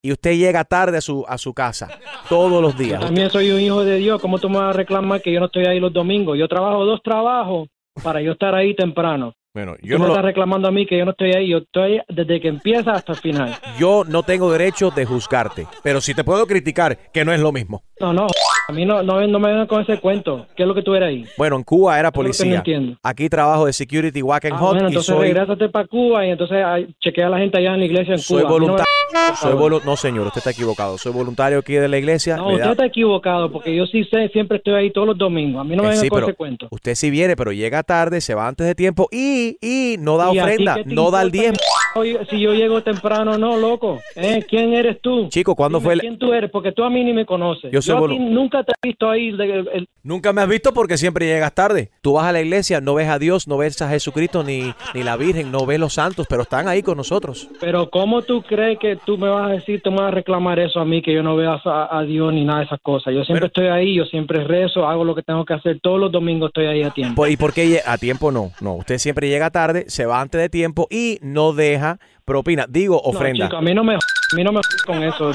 [0.06, 1.90] Y usted llega tarde a su, a su casa
[2.28, 3.00] todos los Yo días.
[3.00, 4.22] también soy un hijo de Dios.
[4.22, 6.38] ¿Cómo tú me vas a reclamar que yo no estoy ahí los domingos?
[6.38, 7.70] Yo trabajo dos trabajos
[8.04, 9.34] para yo estar ahí temprano.
[9.54, 11.48] Bueno, Tú yo me no, estás reclamando a mí que yo no estoy ahí.
[11.50, 13.56] Yo estoy desde que empieza hasta el final.
[13.80, 15.68] yo no tengo derecho de juzgarte.
[15.84, 17.84] Pero si te puedo criticar, que no es lo mismo.
[18.00, 18.26] No, no.
[18.68, 20.48] A mí no, no, no me vengan con ese cuento.
[20.56, 21.26] ¿Qué es lo que tú eres ahí?
[21.38, 22.64] Bueno, en Cuba era no policía.
[23.04, 26.30] Aquí trabajo de security walk and Ah, hot bueno, entonces soy, regrésate para Cuba y
[26.32, 26.58] entonces
[27.00, 28.50] chequea a la gente allá en la iglesia en soy Cuba.
[28.50, 29.36] No me- voluntario.
[29.36, 29.72] Soy favor.
[29.74, 30.98] volu- no, señor, usted está equivocado.
[30.98, 32.38] Soy voluntario aquí de la iglesia.
[32.38, 35.18] No, me usted da- está equivocado porque yo sí sé, siempre estoy ahí todos los
[35.18, 35.62] domingos.
[35.62, 36.68] A mí no me Eh, vengan sí, con ese cuento.
[36.72, 40.34] Usted sí viene, pero llega tarde, se va antes de tiempo y, y no da
[40.34, 41.60] ¿Y a ti ofrenda, no da el diezmo.
[42.30, 44.00] Si yo llego temprano, no, loco.
[44.16, 44.44] ¿Eh?
[44.50, 45.28] ¿Quién eres tú?
[45.30, 46.50] Chico, ¿cuándo Dime fue el- ¿Quién tú eres?
[46.50, 47.72] Porque tú a mí ni me conoces.
[47.72, 49.32] Yo soy a ti nunca te he visto ahí.
[49.32, 51.90] de- el- Nunca me has visto porque siempre llegas tarde.
[52.02, 55.04] Tú vas a la iglesia, no ves a Dios, no ves a Jesucristo ni, ni
[55.04, 57.48] la Virgen, no ves los santos, pero están ahí con nosotros.
[57.62, 60.60] Pero ¿cómo tú crees que tú me vas a decir, tú me vas a reclamar
[60.60, 63.14] eso a mí, que yo no veo a, a Dios ni nada de esas cosas?
[63.14, 65.80] Yo siempre estoy ahí, yo siempre rezo, hago lo que tengo que hacer.
[65.82, 67.16] Todos los domingos estoy ahí a tiempo.
[67.16, 68.52] Por- ¿Y por qué a tiempo no?
[68.60, 71.83] No, usted siempre llega tarde, se va antes de tiempo y no deja
[72.26, 73.46] propina, digo No, ofrenda.
[73.46, 75.32] chico, a mí no me, a mí no me con eso.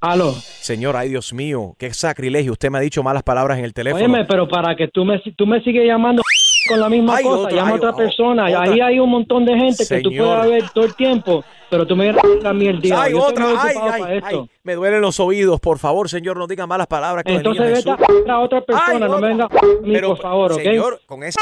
[0.00, 0.32] Aló.
[0.32, 2.52] Señor, ay Dios mío, qué sacrilegio.
[2.52, 4.04] Usted me ha dicho malas palabras en el teléfono.
[4.04, 6.22] Óyeme, pero para que tú me, tú me sigues llamando
[6.68, 8.44] con la misma Ay, cosa, otra, llama a otra persona.
[8.44, 8.62] otra.
[8.62, 11.96] Ahí hay un montón de gente que tú puedes ver todo el tiempo, pero tú
[11.96, 12.10] me
[12.44, 13.02] a mí el día.
[13.02, 15.60] Ay, Yo estoy otra, ay, ay, me duelen los oídos.
[15.60, 17.24] Por favor, señor, no diga malas palabras.
[17.24, 19.48] con Entonces vete a otra persona, Ay, no me venga a
[19.82, 20.60] mí, Pero, por favor, ¿ok?
[20.60, 21.40] señor, con esa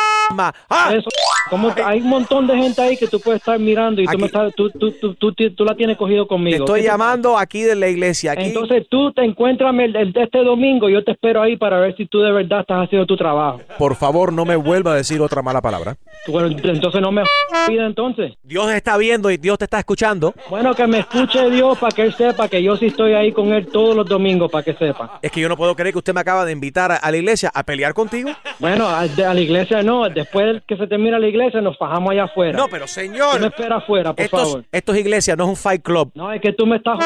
[0.68, 0.92] ¡Ah!
[0.94, 1.08] Eso,
[1.50, 4.26] como hay un montón de gente ahí que tú puedes estar mirando y tú, me
[4.26, 6.64] estás, tú, tú, tú, tú, la tienes cogido Te conmigo.
[6.64, 8.32] estoy ¿Qué te llamando aquí de la iglesia.
[8.32, 8.44] Aquí.
[8.44, 12.32] Entonces tú te de este domingo, yo te espero ahí para ver si tú de
[12.32, 13.60] verdad estás haciendo tu trabajo.
[13.78, 15.96] Por favor, no me vuelva a decir otra mala palabra.
[16.26, 17.22] Bueno, entonces no me
[17.68, 18.34] vida entonces.
[18.42, 20.13] Dios está viendo y Dios te está escuchando.
[20.50, 23.52] Bueno, que me escuche Dios para que él sepa que yo sí estoy ahí con
[23.52, 25.18] él todos los domingos, para que sepa.
[25.22, 27.16] Es que yo no puedo creer que usted me acaba de invitar a, a la
[27.16, 28.30] iglesia a pelear contigo.
[28.58, 32.56] Bueno, a, la iglesia no, después que se termina la iglesia nos fajamos allá afuera.
[32.58, 33.40] No, pero señor.
[33.40, 34.64] Me espera afuera, por Esto es, favor.
[34.70, 36.10] esto es iglesia, no es un fight club.
[36.14, 36.98] No, es que tú me estás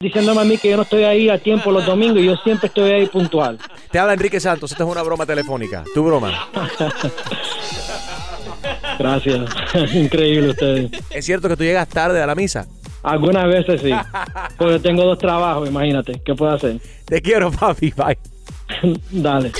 [0.00, 2.68] diciéndome a mí que yo no estoy ahí a tiempo los domingos y yo siempre
[2.68, 3.58] estoy ahí puntual.
[3.90, 4.72] Te habla Enrique Santos.
[4.72, 5.84] Esta es una broma telefónica.
[5.94, 6.48] Tu broma.
[8.98, 9.50] Gracias.
[9.94, 10.90] Increíble ustedes.
[11.10, 12.66] ¿Es cierto que tú llegas tarde a la misa?
[13.02, 13.90] Algunas veces sí.
[14.56, 16.20] Porque tengo dos trabajos, imagínate.
[16.24, 16.80] ¿Qué puedo hacer?
[17.04, 17.92] Te quiero, papi.
[17.96, 18.18] Bye.
[19.10, 19.52] Dale.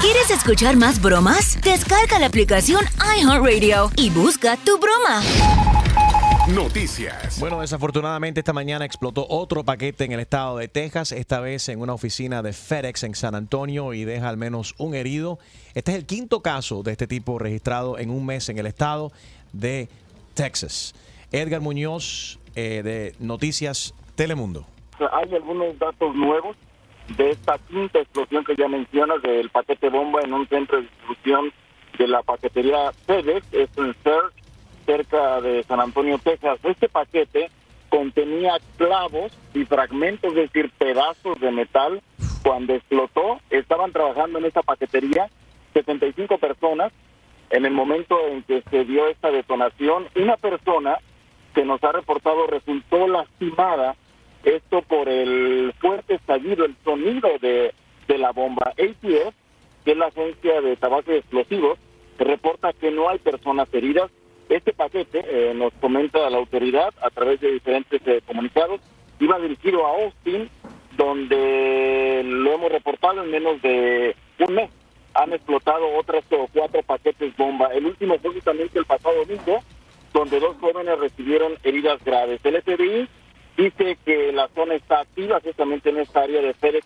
[0.00, 1.60] ¿Quieres escuchar más bromas?
[1.62, 2.82] Descarga la aplicación
[3.18, 5.20] iHeartRadio y busca tu broma.
[6.54, 7.38] Noticias.
[7.38, 11.80] Bueno, desafortunadamente esta mañana explotó otro paquete en el estado de Texas, esta vez en
[11.80, 15.38] una oficina de FedEx en San Antonio y deja al menos un herido.
[15.74, 19.12] Este es el quinto caso de este tipo registrado en un mes en el estado
[19.52, 19.88] de
[20.34, 20.94] Texas.
[21.30, 24.66] Edgar Muñoz eh, de Noticias Telemundo.
[25.12, 26.56] hay algunos datos nuevos
[27.16, 31.52] de esta quinta explosión que ya mencionas del paquete bomba en un centro de distribución
[31.98, 34.32] de la paquetería FedEx, esto en Search,
[34.86, 36.58] cerca de San Antonio, Texas.
[36.62, 37.50] Este paquete
[37.88, 42.00] contenía clavos y fragmentos, es decir, pedazos de metal.
[42.42, 45.28] Cuando explotó, estaban trabajando en esta paquetería
[45.74, 46.92] 75 personas.
[47.50, 50.98] En el momento en que se dio esta detonación, una persona
[51.54, 53.96] que nos ha reportado resultó lastimada
[54.44, 57.74] esto por el fuerte estallido, el sonido de,
[58.08, 58.72] de la bomba.
[58.72, 59.34] ATF,
[59.84, 61.78] que es la agencia de tabaco y explosivos,
[62.18, 64.10] reporta que no hay personas heridas.
[64.50, 68.80] Este paquete, eh, nos comenta la autoridad a través de diferentes eh, comunicados,
[69.18, 70.50] iba dirigido a Austin,
[70.96, 74.14] donde lo hemos reportado en menos de
[74.46, 74.70] un mes.
[75.14, 77.68] Han explotado otros cuatro paquetes bomba.
[77.68, 79.60] El último fue justamente el pasado domingo,
[80.12, 82.40] donde dos jóvenes recibieron heridas graves.
[82.44, 83.08] El FBI
[83.60, 86.84] Dice que la zona está activa justamente en esta área de CERT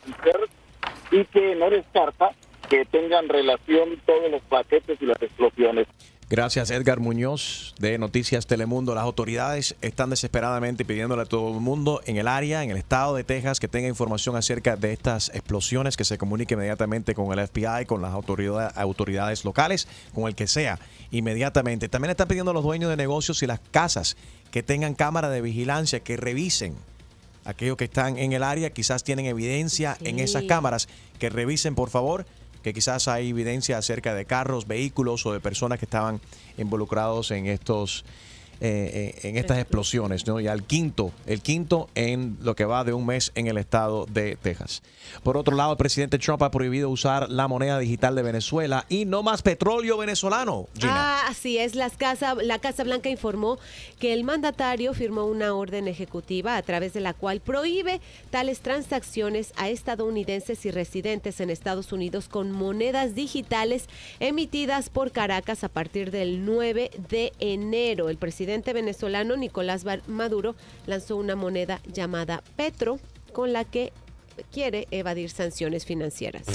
[1.13, 2.33] y que no descarta
[2.69, 5.87] que tengan relación todos los paquetes y las explosiones.
[6.31, 8.95] Gracias Edgar Muñoz de Noticias Telemundo.
[8.95, 13.15] Las autoridades están desesperadamente pidiéndole a todo el mundo en el área, en el estado
[13.15, 17.47] de Texas, que tenga información acerca de estas explosiones, que se comunique inmediatamente con el
[17.47, 20.79] FBI, con las autoridad- autoridades locales, con el que sea,
[21.11, 21.91] inmediatamente.
[21.91, 24.17] También están pidiendo a los dueños de negocios y las casas
[24.51, 26.75] que tengan cámara de vigilancia, que revisen
[27.45, 31.91] aquellos que están en el área, quizás tienen evidencia en esas cámaras, que revisen por
[31.91, 32.25] favor,
[32.65, 36.19] que quizás hay evidencia acerca de carros, vehículos o de personas que estaban
[36.57, 38.07] involucrados en estos
[38.61, 40.39] eh, eh, en estas explosiones, ¿no?
[40.39, 44.07] Y al quinto, el quinto en lo que va de un mes en el estado
[44.07, 44.83] de Texas.
[45.25, 49.07] Por otro lado, el presidente Trump ha prohibido usar la moneda digital de Venezuela y
[49.07, 50.69] no más petróleo venezolano.
[50.79, 50.93] Gina.
[50.95, 51.75] Ah, así es.
[51.75, 53.59] Las casa, la Casa Blanca informó
[53.99, 59.53] que el mandatario firmó una orden ejecutiva a través de la cual prohíbe tales transacciones
[59.57, 63.89] a estadounidenses y residentes en Estados Unidos con monedas digitales
[64.21, 68.09] emitidas por Caracas a partir del 9 de enero.
[68.09, 70.55] El presidente venezolano Nicolás Maduro
[70.87, 72.99] lanzó una moneda llamada Petro
[73.33, 73.93] con la que
[74.53, 76.47] quiere evadir sanciones financieras.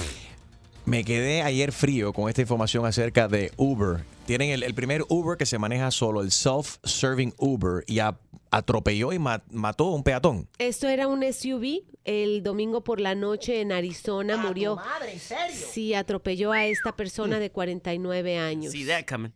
[0.86, 4.04] Me quedé ayer frío con esta información acerca de Uber.
[4.26, 8.18] Tienen el, el primer Uber que se maneja solo, el self-serving Uber, y a-
[8.50, 10.48] atropelló y ma- mató a un peatón.
[10.58, 11.84] Esto era un SUV.
[12.06, 14.78] El domingo por la noche en Arizona murió.
[14.78, 15.56] madre, ¿en serio?
[15.72, 18.72] Sí, atropelló a esta persona de 49 años.
[18.72, 19.32] See that coming.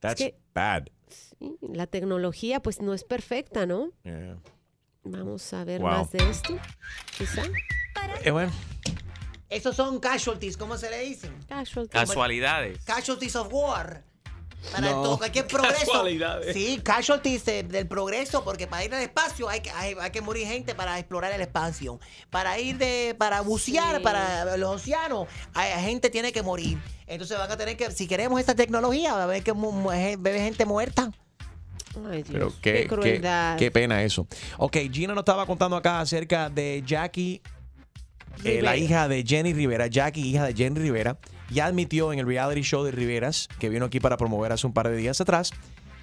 [0.00, 0.84] That's que- bad.
[1.08, 3.90] Sí, La tecnología pues no es perfecta, ¿no?
[4.04, 4.38] Yeah.
[5.04, 5.90] Vamos a ver Wow.
[5.90, 6.58] más de esto.
[7.16, 7.42] Quizá.
[8.22, 8.52] Eh, bueno,
[9.48, 11.34] Esos son casualties, ¿cómo se le dicen?
[11.48, 11.90] Casualties.
[11.92, 12.84] Casualidades.
[12.84, 14.04] Casualties of war.
[14.72, 15.02] Para No.
[15.02, 15.86] todo cualquier progreso.
[15.86, 16.54] Casualidades.
[16.54, 20.20] Sí, casualties de- del progreso, porque para ir al espacio hay que, hay, hay que
[20.20, 21.98] morir gente para explorar el espacio.
[22.30, 24.02] Para ir de, para bucear, Sí.
[24.02, 26.78] para los océanos, hay, gente tiene que morir.
[27.06, 30.36] Entonces van a tener que, si queremos esta tecnología, va a haber que mu- ver
[30.36, 31.10] gente muerta.
[32.08, 33.56] Ay, Dios, pero qué, qué, qué, crueldad.
[33.56, 34.26] qué pena eso.
[34.58, 37.42] Ok, Gina nos estaba contando acá acerca de Jackie,
[38.44, 39.86] eh, la hija de Jenny Rivera.
[39.86, 41.18] Jackie, hija de Jenny Rivera,
[41.50, 44.72] ya admitió en el reality show de Riveras, que vino aquí para promover hace un
[44.72, 45.52] par de días atrás,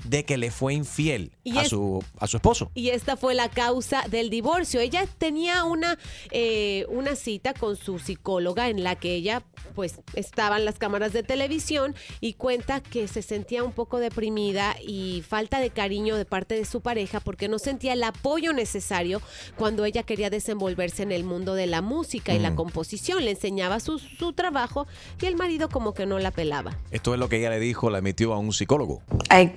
[0.03, 2.71] de que le fue infiel Y a, es- su, a su esposo.
[2.75, 4.79] Y esta fue la causa del divorcio.
[4.79, 5.97] Ella tenía una,
[6.31, 9.43] eh, una cita con su psicóloga en la que ella,
[9.75, 15.23] pues, estaban las cámaras de televisión y cuenta que se sentía un poco deprimida y
[15.27, 19.21] falta de cariño de parte de su pareja porque no sentía el apoyo necesario
[19.57, 22.55] cuando ella quería desenvolverse en el mundo de la música y la Mm.
[22.55, 23.25] composición.
[23.25, 24.87] Le enseñaba su, su trabajo
[25.21, 26.77] y el marido como que no la pelaba.
[26.91, 29.01] Esto es lo que ella le dijo, la admitió a un psicólogo.
[29.31, 29.51] I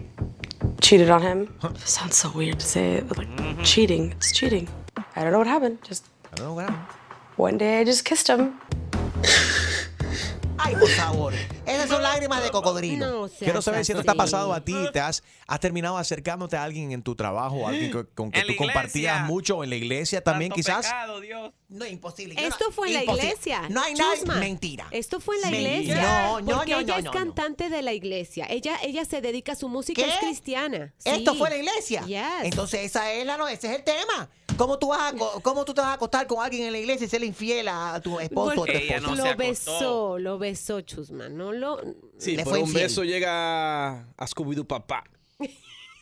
[0.80, 1.54] cheated on him.
[1.84, 3.28] sounds so weird to say it, but like
[3.64, 4.68] cheating, it's cheating.
[5.16, 5.78] I don't know what happened.
[5.82, 6.86] Just I don't know what happened.
[7.36, 8.60] one day I just kissed him.
[10.62, 11.32] Ay, por favor.
[11.66, 13.30] Esas son lágrimas de cocodrilo.
[13.38, 14.74] Quiero saber si esto te ha pasado a ti.
[14.92, 18.46] ¿Te has, has terminado acercándote a alguien en tu trabajo, alguien co- con que En
[18.46, 20.86] tú compartías mucho o en la iglesia también quizás?
[21.68, 22.34] No, imposible.
[22.36, 23.62] Esto fue en la iglesia.
[23.68, 24.16] No hay nada.
[24.16, 24.34] Chusma.
[24.36, 24.86] Mentira.
[24.90, 26.02] Esto fue en la iglesia.
[26.02, 27.18] No, no, porque no, ella no, es no, no.
[27.18, 28.46] cantante de la iglesia.
[28.50, 30.08] Ella, ella se dedica a su música, ¿Qué?
[30.08, 30.92] es cristiana.
[31.04, 31.38] ¿Esto Sí.
[31.38, 32.02] fue la iglesia?
[32.06, 32.24] Yes.
[32.44, 34.28] Entonces esa es la no, ese es el tema.
[34.60, 37.06] ¿Cómo tú, vas a, ¿Cómo tú te vas a acostar con alguien en la iglesia
[37.06, 39.00] y serle infiel a tu esposo o tu esposa?
[39.00, 41.80] no lo besó, lo besó Chusma, no lo
[42.18, 42.82] Sí, Le por fue un infiel.
[42.84, 45.04] beso llega a Scooby-Doo papá.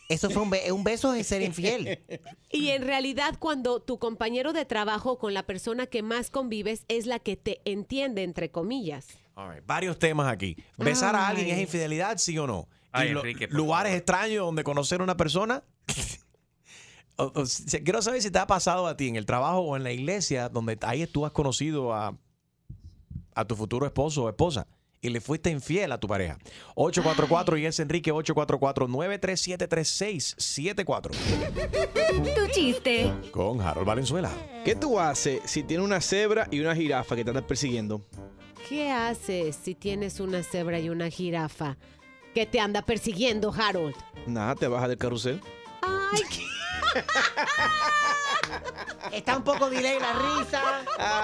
[0.09, 2.01] Eso fue un, be- un beso en ser infiel.
[2.51, 7.07] Y en realidad cuando tu compañero de trabajo con la persona que más convives es
[7.07, 9.07] la que te entiende entre comillas.
[9.37, 10.57] All right, Varios temas aquí.
[10.79, 11.53] ¿Besar a alguien Ay.
[11.53, 12.67] es infidelidad, sí o no?
[12.91, 15.63] Ay, ¿Y lo- Enrique, por lugares extraños donde conocer a una persona?
[17.19, 19.77] O- o si- quiero saber si te ha pasado a ti en el trabajo o
[19.77, 22.17] en la iglesia, donde ahí tú has conocido a,
[23.35, 24.67] a tu futuro esposo o esposa
[25.01, 26.39] y le fuiste infiel a tu pareja.
[26.77, 31.11] 844 y es Enrique 844-937-3674.
[32.35, 33.13] Tu chiste.
[33.33, 34.31] Con Harold Valenzuela.
[34.65, 38.03] ¿Qué tú haces si tienes una cebra y una jirafa que te andan persiguiendo?
[38.69, 41.77] ¿Qué haces si tienes una cebra y una jirafa
[42.35, 43.95] que te anda persiguiendo, Harold?
[44.27, 45.41] Nada, te bajas del carrusel.
[45.83, 46.43] Ay, qué-
[49.13, 50.63] Está un poco delay la risa.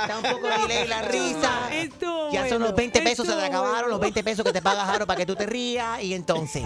[0.02, 1.68] Está un poco delay la risa.
[1.72, 3.88] Estuvo Ya son bueno, los 20 pesos, se te acabaron bueno.
[3.88, 6.02] los 20 pesos que te paga Jaro para que tú te rías.
[6.02, 6.62] Y entonces.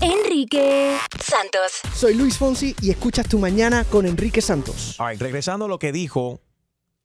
[0.00, 1.80] Enrique Santos.
[1.94, 4.96] Soy Luis Fonsi y escuchas tu mañana con Enrique Santos.
[4.98, 6.40] All right, regresando a lo que dijo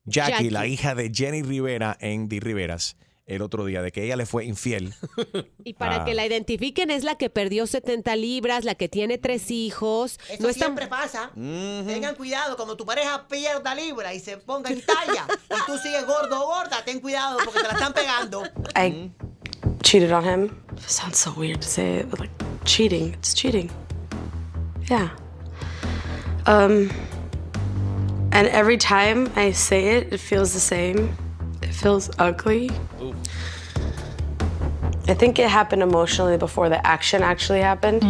[0.06, 0.50] Jackie, Jackie.
[0.50, 2.98] la hija de Jenny Rivera en Di Riveras.
[3.30, 4.94] El otro día de que ella le fue infiel.
[5.64, 6.06] Y para Ah.
[6.06, 10.20] que la identifiquen es la que perdió 70 libras, la que tiene tres hijos.
[10.30, 11.32] Eso no está siempre pasa.
[11.36, 16.06] Tengan cuidado cuando tu pareja pierda libra y se ponga en talla y tú sigues
[16.06, 18.44] gordo o gorda, ten cuidado porque te la están pegando.
[18.76, 19.12] I
[19.84, 20.50] cheated on him.
[20.88, 22.32] sounds so weird to say it, but like
[22.66, 23.14] cheating.
[23.14, 23.70] It's cheating.
[24.90, 25.10] Yeah.
[26.46, 26.90] Um,
[28.32, 31.10] and every time I say it, it feels the same.
[31.82, 32.70] Feels ugly.
[35.08, 38.04] I think it happened emotionally before the action actually happened.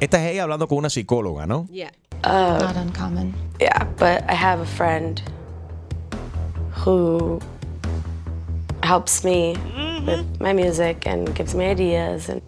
[0.00, 1.68] Esta es ella hablando con una psicóloga, ¿no?
[1.70, 1.90] Yeah.
[2.24, 3.34] Uh, Not uncommon.
[3.60, 5.22] Yeah, but I have a friend
[6.72, 7.38] who
[8.82, 9.56] helps me
[10.06, 12.40] with my music and gives me ideas and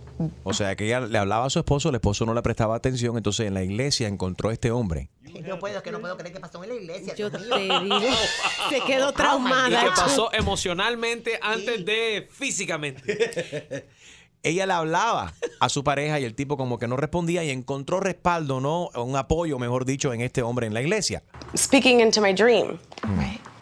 [0.42, 3.16] O sea, que ella le hablaba a su esposo, el esposo no le prestaba atención,
[3.16, 5.11] entonces en la iglesia encontró a este hombre.
[5.47, 7.14] No puedo, que no puedo creer que pasó en la iglesia.
[7.14, 7.55] Yo te digo,
[8.70, 9.84] se quedó Y traumada.
[9.84, 13.86] que pasó emocionalmente antes de físicamente.
[14.43, 17.99] Ella le hablaba a su pareja y el tipo como que no respondía y encontró
[17.99, 18.89] respaldo, ¿no?
[18.95, 21.22] Un apoyo, mejor dicho, en este hombre en la iglesia.
[21.57, 22.78] speaking into my dream.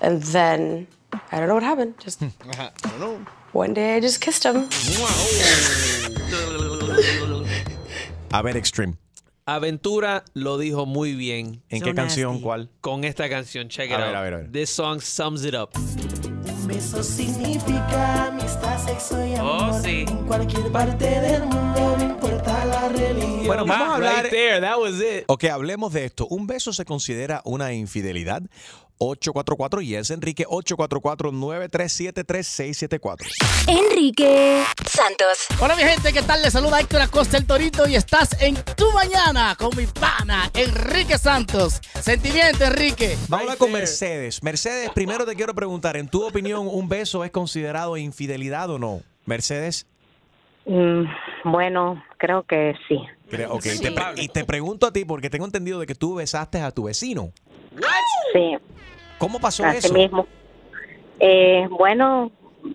[0.00, 0.86] And then
[1.32, 1.94] I don't know what happened.
[2.04, 2.20] Just
[3.54, 4.68] one day I just kissed him.
[8.32, 8.98] A ver, Extreme.
[9.48, 11.62] Aventura lo dijo muy bien.
[11.68, 12.40] ¿En qué canción?
[12.40, 12.68] ¿Cuál?
[12.80, 14.16] Con esta canción, check it A ver, out.
[14.16, 14.50] a ver, a ver.
[14.50, 15.70] This song sums it up.
[15.78, 19.80] Un beso significa amistad, sexo y Oh, amor.
[19.84, 20.04] sí.
[20.08, 23.46] En cualquier parte del mundo, no importa la religión.
[23.46, 24.22] Bueno, vamos a hablar.
[24.24, 25.22] Right there, that was it.
[25.28, 26.26] Ok, hablemos de esto.
[26.26, 28.42] ¿Un beso se considera una infidelidad?
[28.98, 33.26] 844 y es Enrique 844-937-3674.
[33.68, 35.46] Enrique Santos.
[35.60, 36.42] Hola mi gente, ¿qué tal?
[36.42, 41.18] Les saluda Héctor Acosta el Torito y estás en Tu Mañana con mi pana Enrique
[41.18, 41.80] Santos.
[42.00, 43.16] Sentimiento, Enrique.
[43.28, 44.42] Vamos a hablar con Mercedes.
[44.42, 49.02] Mercedes, primero te quiero preguntar, en tu opinión, ¿un beso es considerado infidelidad o no?
[49.26, 49.86] Mercedes.
[50.66, 51.04] Mm,
[51.44, 52.98] bueno, creo que sí.
[53.30, 56.14] Creo- ok, te pre- y te pregunto a ti porque tengo entendido de que tú
[56.16, 57.32] besaste a tu vecino.
[58.32, 58.56] Sí.
[59.18, 59.94] ¿Cómo pasó Así eso?
[59.94, 60.26] mismo.
[61.18, 62.30] Eh, bueno,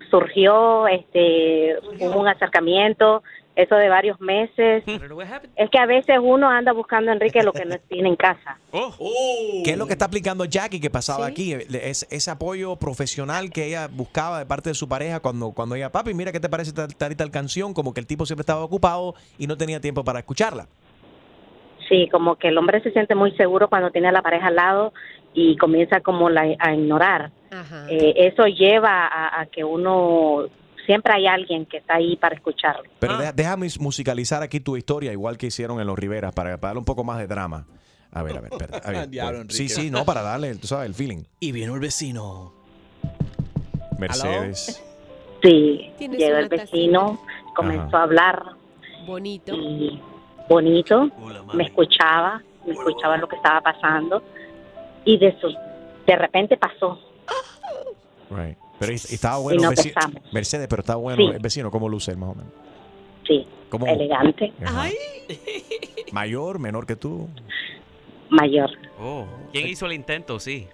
[0.09, 3.23] surgió, este, hubo un acercamiento,
[3.55, 4.83] eso de varios meses.
[5.55, 8.57] Es que a veces uno anda buscando, Enrique, lo que no tiene en casa.
[9.63, 11.53] ¿Qué es lo que está aplicando Jackie que pasaba aquí?
[11.53, 15.91] Es, ese apoyo profesional que ella buscaba de parte de su pareja cuando, cuando ella,
[15.91, 18.41] papi, mira qué te parece tal, tal y tal canción, como que el tipo siempre
[18.41, 20.67] estaba ocupado y no tenía tiempo para escucharla.
[21.89, 24.55] Sí, como que el hombre se siente muy seguro cuando tiene a la pareja al
[24.55, 24.93] lado
[25.33, 27.31] y comienza como la, a ignorar.
[27.89, 30.43] Eh, eso lleva a, a que uno
[30.85, 32.83] siempre hay alguien que está ahí para escucharlo.
[32.99, 36.69] Pero deja- déjame musicalizar aquí tu historia, igual que hicieron en Los Riveras, para, para
[36.69, 37.65] darle un poco más de drama.
[38.13, 38.77] A ver, a ver, espera.
[38.83, 41.23] a ver, Diablo, bueno, sí, sí, no, para darle, tú sabes, el feeling.
[41.39, 42.53] Y vino el vecino.
[43.97, 44.83] Mercedes.
[45.43, 47.19] Sí, llegó el vecino,
[47.55, 48.43] comenzó a hablar
[49.05, 49.53] Bonito.
[49.55, 49.99] y
[50.49, 51.09] bonito,
[51.53, 54.23] me escuchaba, me escuchaba lo que estaba pasando
[55.05, 55.47] y de su,
[56.07, 56.99] de repente pasó.
[58.29, 58.57] Right.
[58.79, 59.95] Pero estaba bueno nos vecino.
[60.31, 61.35] Mercedes, pero estaba bueno Sí.
[61.35, 62.51] el vecino, ¿cómo luce más o menos?
[63.27, 63.85] Sí, ¿Cómo?
[63.85, 64.51] elegante.
[66.11, 67.27] Mayor, menor que tú.
[68.29, 68.69] mayor.
[68.99, 70.39] Oh, ¿quién hizo el intento?
[70.39, 70.67] Sí.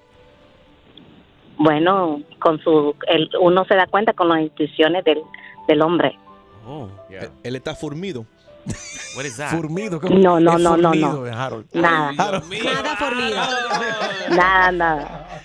[1.57, 5.19] Bueno, con su, el, uno se da cuenta con las intuiciones del,
[5.67, 6.17] del hombre.
[6.67, 6.87] Oh.
[7.09, 8.25] Él, él está formido.
[9.15, 9.51] What is that?
[9.51, 9.99] Formido.
[10.01, 11.27] No, no, no, no, formido, no.
[11.27, 11.65] eh, Harold.
[11.73, 12.11] Nada.
[12.17, 12.43] Harold.
[12.63, 13.35] Nada fornido.
[14.35, 15.41] Nada, nada.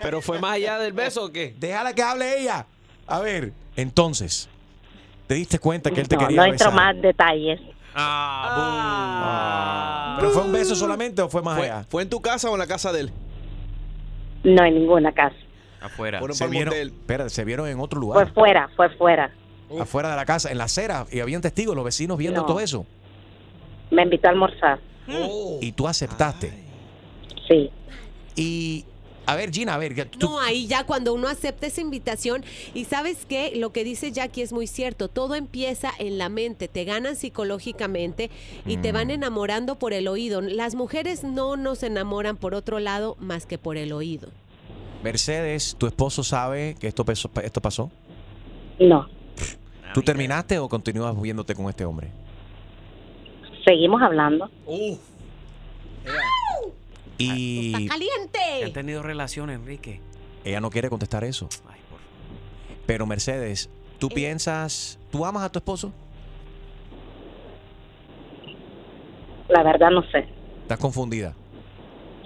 [0.00, 1.54] ¿Pero fue más allá del beso o qué?
[1.58, 2.66] Déjala que hable ella.
[3.06, 4.48] A ver, entonces,
[5.26, 6.94] ¿te diste cuenta que él te No, quería no entro besar?
[6.94, 7.60] más detalles.
[7.94, 8.56] Ah,
[10.18, 11.84] ¿Pero fue un beso solamente o fue más ¿Fue, allá?
[11.88, 13.12] ¿Fue en tu casa o en la casa de él?
[14.44, 15.36] No en ninguna casa.
[15.80, 16.18] Afuera.
[16.18, 19.30] Fueron Se vieron, espera, se vieron en otro Fue lugar, fuera, fue fuera.
[19.80, 22.46] Afuera de la casa, en la acera, y habían testigos, los vecinos viendo No.
[22.46, 22.86] todo eso.
[23.90, 24.80] Me invitó a almorzar.
[25.60, 26.52] Y tú aceptaste.
[27.46, 27.70] Sí.
[28.36, 28.84] Y,
[29.26, 32.84] a ver, Gina, a ver, tú, No, ahí ya cuando uno acepta esa invitación y
[32.86, 36.84] sabes que lo que dice Jackie es muy cierto, todo empieza en la mente, te
[36.84, 38.30] ganan psicológicamente
[38.66, 38.94] y te Mm.
[38.94, 40.40] van enamorando por el oído.
[40.40, 44.28] Las mujeres no nos enamoran por otro lado más que por el oído.
[45.02, 47.04] Mercedes, ¿tu esposo sabe que esto,
[47.42, 47.90] esto pasó?
[48.78, 49.06] No.
[49.94, 52.10] ¿Tú terminaste o continúas viéndote con este hombre?
[53.64, 54.50] Seguimos hablando.
[57.16, 58.70] Y ¿Han ¡Caliente!
[58.74, 60.00] tenido relaciones, Enrique?
[60.44, 61.48] ella no quiere contestar eso.
[62.86, 65.92] Pero Mercedes, ¿tú piensas, tú amas a tu esposo?
[69.48, 70.26] La verdad no sé.
[70.62, 71.34] ¿Estás confundida?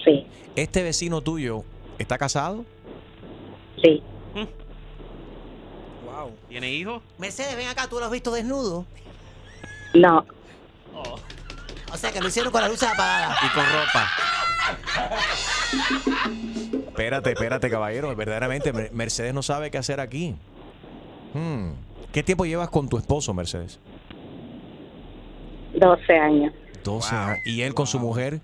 [0.04, 1.64] Sí, ¿Este vecino tuyo
[1.98, 2.64] está casado?
[3.82, 4.02] sí.
[6.48, 7.02] ¿Tiene hijos?
[7.18, 8.84] Mercedes, ven acá, ¿tú lo has visto desnudo?
[9.94, 10.24] No.
[11.92, 13.38] O sea, que lo hicieron con las luces apagadas.
[13.44, 14.08] Y con ropa.
[16.88, 18.14] Espérate, espérate, caballero.
[18.14, 20.34] Verdaderamente, Mer- Mercedes no sabe qué hacer aquí.
[21.34, 21.72] Hmm.
[22.12, 23.78] ¿Qué tiempo llevas con tu esposo, Mercedes?
[25.74, 26.52] 12 años.
[26.84, 27.38] 12 años.
[27.44, 28.40] ¿Y él con su mujer?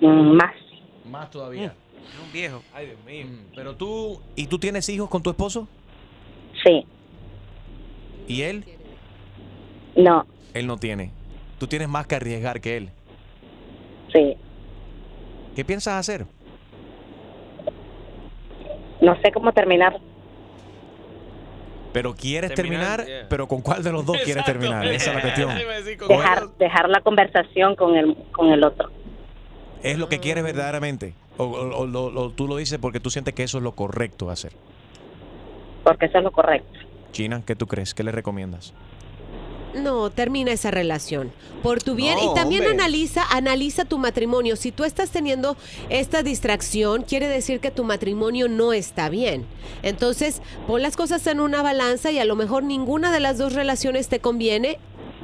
[0.00, 0.54] Mm, Más.
[1.06, 1.74] Más todavía.
[2.24, 2.62] Un viejo.
[2.72, 3.26] Ay, Dios mío.
[3.54, 5.68] Pero tú, ¿y tú tienes hijos con tu esposo?
[6.64, 6.84] Sí.
[8.28, 8.64] ¿Y él?
[9.96, 10.26] No.
[10.54, 11.12] Él no tiene.
[11.58, 12.90] Tú tienes más que arriesgar que él.
[14.12, 14.36] Sí.
[15.54, 16.26] ¿Qué piensas hacer?
[19.00, 19.98] No sé cómo terminar.
[21.92, 23.28] Pero quieres Terminar, terminar, yeah.
[23.28, 24.86] pero ¿con cuál de los dos quieres terminar?
[24.86, 26.08] Esa es la cuestión.
[26.08, 28.90] Dejar, dejar la conversación con el, con el otro.
[29.82, 31.14] ¿Es lo que quieres verdaderamente?
[31.40, 33.72] ¿O, o- o lo- lo- tú lo dices porque tú sientes que eso es lo
[33.72, 34.52] correcto hacer?
[35.84, 36.78] Porque eso es lo correcto.
[37.12, 37.94] China, ¿qué tú crees?
[37.94, 38.72] ¿Qué le recomiendas?
[39.74, 41.30] No, termina esa relación.
[41.62, 42.16] Por tu bien.
[42.16, 42.74] No, y también hombre.
[42.82, 44.56] analiza, analiza tu matrimonio.
[44.56, 45.56] Si tú estás teniendo
[45.90, 49.46] esta distracción, quiere decir que tu matrimonio no está bien.
[49.84, 53.52] Entonces, pon las cosas en una balanza y a lo mejor ninguna de las dos
[53.54, 54.78] relaciones te conviene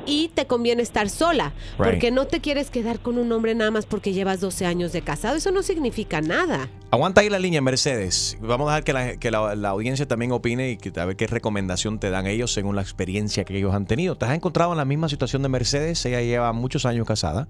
[0.07, 1.53] y te conviene estar sola.
[1.79, 1.91] Right.
[1.91, 5.03] Porque no te quieres quedar con un hombre nada más porque llevas 12 años de
[5.03, 5.37] casado.
[5.37, 6.69] Eso no significa nada.
[6.91, 8.39] Aguanta ahí la línea, Mercedes.
[8.41, 11.17] Vamos a dejar que la, que la- la audiencia también opine y que, a ver
[11.17, 14.17] qué recomendación te dan ellos según la experiencia que ellos han tenido.
[14.17, 16.05] ¿Te has encontrado en la misma situación de Mercedes?
[16.07, 17.49] Ella lleva muchos años casada,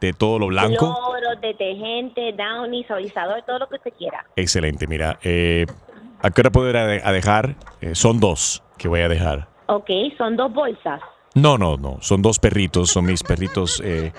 [0.00, 0.94] de todo lo blanco.
[0.94, 4.26] Cloro, detergente, downy, suavizador, todo lo que usted quiera.
[4.36, 5.18] Excelente, mira.
[5.22, 5.64] eh,
[6.22, 7.54] ¿A qué hora puedo ir a, de- a dejar?
[7.80, 9.48] Eh, son dos que voy a dejar.
[9.68, 9.88] Ok,
[10.18, 11.00] son dos bolsas.
[11.34, 11.98] No, no, no.
[12.00, 12.90] Son dos perritos.
[12.90, 14.12] Son mis perritos eh,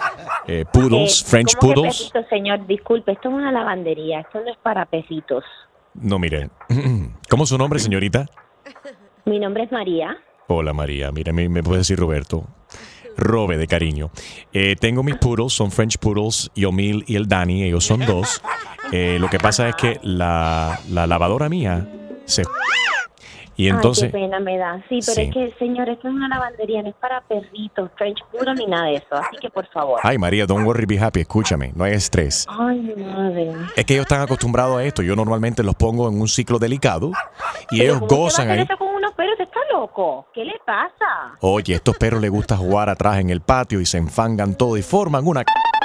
[0.48, 2.12] eh, poodles, Eh, French ¿cómo que poodles.
[2.30, 2.66] señor?
[2.68, 5.44] Disculpe, esto es una lavandería, esto no es para perritos.
[5.94, 6.50] No, mire.
[7.30, 8.26] ¿Cómo es su nombre, señorita?
[9.26, 10.18] Mi nombre es María.
[10.48, 11.12] Hola, María.
[11.12, 12.46] Mira, me, me puede decir Roberto.
[13.18, 14.10] Robe, de cariño.
[14.54, 17.64] Eh, tengo mis poodles, son French poodles, Yomil y el Dani.
[17.64, 18.42] Ellos son dos.
[18.94, 21.88] Eh, lo que pasa es que la, la lavadora mía
[22.26, 22.44] se...
[23.58, 24.06] Y entonces...
[24.06, 24.78] Ay, qué pena me da.
[24.90, 25.22] Sí, pero Sí.
[25.22, 28.86] es que, señor, esto es una lavandería, no es para perritos, French puro ni nada
[28.86, 29.16] de eso.
[29.16, 30.00] Así que, por favor.
[30.04, 31.20] Ay, María, don't worry, be happy.
[31.22, 32.46] Escúchame, no hay estrés.
[32.50, 33.52] Ay, madre.
[33.76, 35.02] Es que ellos están acostumbrados a esto.
[35.04, 37.12] Yo normalmente los pongo en un ciclo delicado
[37.72, 38.60] y ellos ¿Cómo usted va a gozan ahí.
[38.62, 38.91] eso con
[39.82, 40.28] loco?
[40.34, 41.36] ¿Qué le pasa?
[41.42, 44.82] Oye, estos perros les gusta jugar atrás en el patio y se enfangan todo y
[44.82, 45.44] forman una...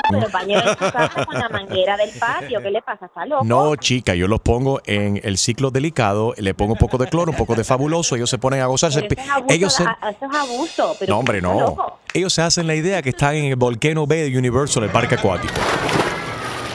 [0.09, 2.63] Pero baño en su casa con la manguera del patio.
[2.63, 3.07] ¿Qué le pasa?
[3.07, 3.45] ¿Está loco?
[3.45, 7.33] No, chica, yo los pongo en el ciclo delicado, le pongo un poco de cloro,
[7.33, 9.03] un poco de fabuloso, ellos se ponen a gozarse.
[9.03, 9.83] Pero eso es abuso, Ellos se...
[9.83, 10.97] a- eso es abuso.
[11.01, 11.61] Pero No, hombre, ¿está no.
[11.61, 11.99] loco?
[12.15, 15.17] Ellos se hacen la idea que están en el Volcano Bay de Universal, el parque
[15.17, 15.55] acuático.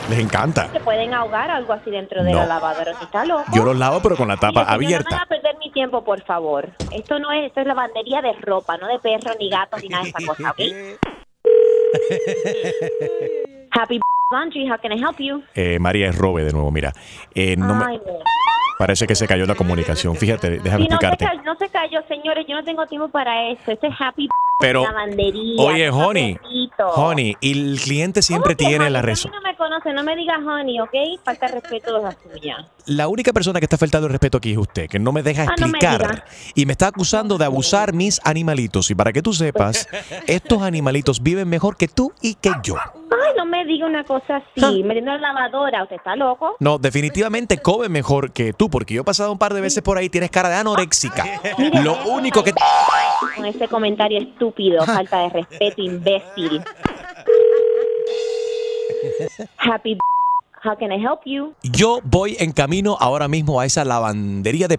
[0.09, 0.69] Les encanta.
[0.73, 2.39] Se pueden ahogar algo así dentro de No.
[2.39, 2.91] la lavadora.
[3.01, 3.45] ¿Está loco?
[3.53, 5.09] Yo los lavo, pero con la tapa señor, No abierta.
[5.11, 6.69] van a perder mi tiempo, por favor.
[6.91, 10.03] Esto no es, esto es lavandería de ropa, no de perros, ni gatos, ni nada
[10.03, 10.59] de esa cosa, ¿ok?
[13.71, 13.99] Happy
[14.31, 15.43] Laundry, how can I help you?
[15.55, 16.91] Eh, María es Robe de nuevo, mira.
[17.33, 18.13] Eh, no me- Ay, no.
[18.81, 20.15] Parece que se cayó la comunicación.
[20.15, 21.25] Fíjate, déjame Sí, no se, explicarte.
[21.25, 23.71] cayó, no se cayó, señores, yo no tengo tiempo para eso.
[23.71, 24.27] Esto es Happy
[24.59, 25.61] Pero, lavandería.
[25.61, 26.35] oye, Honey.
[26.95, 28.93] Honey, y el cliente siempre ¿Cómo que tiene honey?
[28.93, 29.31] la razón.
[29.31, 31.21] no me conoce, no me diga honey, ¿ok?
[31.23, 32.67] Falta respeto de la suya.
[32.87, 35.43] La única persona que está faltando el respeto aquí es usted, que no me deja
[35.43, 36.25] Ah, no me explicar.
[36.55, 38.89] y me está acusando de abusar mis animalitos.
[38.89, 39.87] Y para que tú sepas,
[40.27, 42.75] estos animalitos viven mejor que tú y que yo.
[42.77, 44.83] Ay, no me diga una cosa así.
[44.83, 46.55] Me tiene la lavadora, ¿usted está loco?
[46.59, 49.97] No, definitivamente come mejor que tú, porque yo he pasado un par de veces por
[49.97, 51.25] ahí, tienes cara de anoréxica.
[51.83, 52.53] Lo único que...
[53.35, 56.63] Con ese comentario estúpido, falta de respeto, imbécil.
[59.57, 59.97] Happy
[60.63, 61.53] how can I help you?
[61.63, 64.77] Yo voy en camino ahora mismo a esa lavandería de...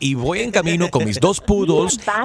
[0.00, 2.04] Y voy en camino con mis dos poodles.
[2.06, 2.24] Vaya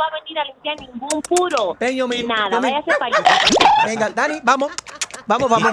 [0.00, 1.76] va a venir a limpiar ningún puro.
[1.78, 3.38] Ven, yo Ni mismo, nada, váyase para allá.
[3.86, 4.72] Venga, Dani, vamos.
[5.26, 5.72] Vamos, vamos.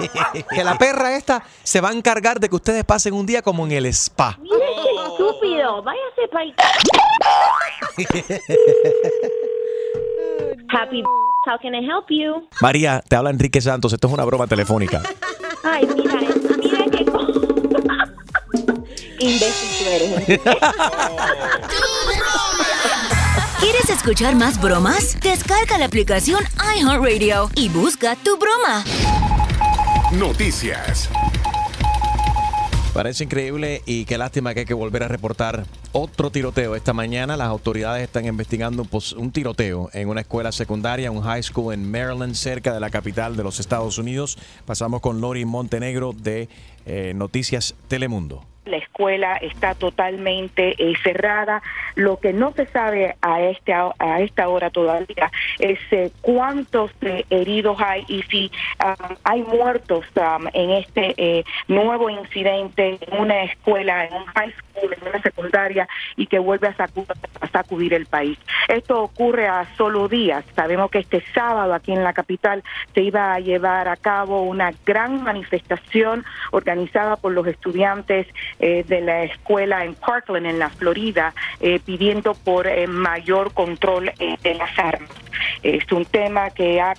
[0.50, 3.64] Que la perra esta se va a encargar de que ustedes pasen un día como
[3.66, 4.36] en el spa.
[4.40, 6.48] Mire qué estúpido, váyase para.
[10.70, 11.02] Happy
[11.48, 12.46] how can I help you?
[12.60, 13.92] María, te habla Enrique Santos.
[13.92, 15.02] Esto es una broma telefónica.
[15.64, 16.28] Ay, mira, eh,
[16.62, 17.04] mira qué
[19.20, 20.40] Imbécil tú eres.
[23.60, 25.18] ¿Quieres escuchar más bromas?
[25.20, 26.44] Descarga la aplicación
[26.76, 28.84] iHeartRadio y busca tu broma.
[30.12, 31.10] Noticias.
[32.94, 36.74] Parece increíble y qué lástima que hay que volver a reportar otro tiroteo.
[36.74, 41.20] Esta mañana las autoridades están investigando un, pos- un tiroteo en una escuela secundaria, un
[41.22, 44.38] high school en Maryland, cerca de la capital de los Estados Unidos.
[44.64, 46.48] Pasamos con Lori Montenegro de
[46.86, 48.44] eh, Noticias Telemundo.
[48.68, 51.62] La escuela está totalmente eh, cerrada.
[51.94, 57.24] Lo que no se sabe a, este, a esta hora todavía es eh, cuántos eh,
[57.30, 63.44] heridos hay y si ah, hay muertos ah, en este eh, nuevo incidente en una
[63.44, 67.08] escuela, en un high school, en una secundaria y que vuelve a sacudir,
[67.40, 68.38] a sacudir el país.
[68.68, 70.44] Esto ocurre a solo días.
[70.54, 72.62] Sabemos que este sábado aquí en la capital
[72.94, 78.26] se iba a llevar a cabo una gran manifestación organizada por los estudiantes
[78.58, 84.12] eh, de la escuela en Parkland, en la Florida, eh, pidiendo por eh, mayor control
[84.18, 85.10] eh, de las armas.
[85.62, 86.94] Es un tema que ha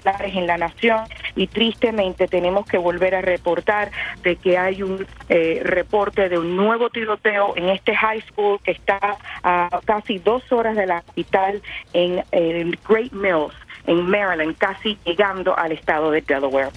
[0.00, 1.00] populares en la nación
[1.36, 3.90] y tristemente tenemos que volver a reportar
[4.22, 8.72] de que hay un eh, reporte de un nuevo tiroteo en este high school que
[8.72, 8.98] está
[9.42, 13.54] a casi dos horas de la capital en el Great Mills,
[13.86, 16.70] en Maryland, casi llegando al estado de Delaware.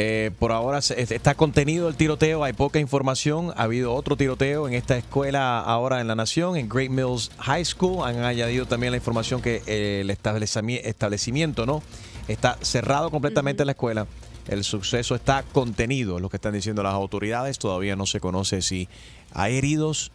[0.00, 3.52] Eh, por ahora está contenido el tiroteo, hay poca información.
[3.56, 7.64] Ha habido otro tiroteo en esta escuela ahora en la nación, en Great Mills High
[7.64, 8.06] School.
[8.06, 11.82] Han añadido también la información que eh, el establecimiento no
[12.28, 14.06] está cerrado completamente la escuela.
[14.46, 17.58] El suceso está contenido, es lo que están diciendo las autoridades.
[17.58, 18.88] Todavía no se conoce si
[19.32, 20.12] hay heridos,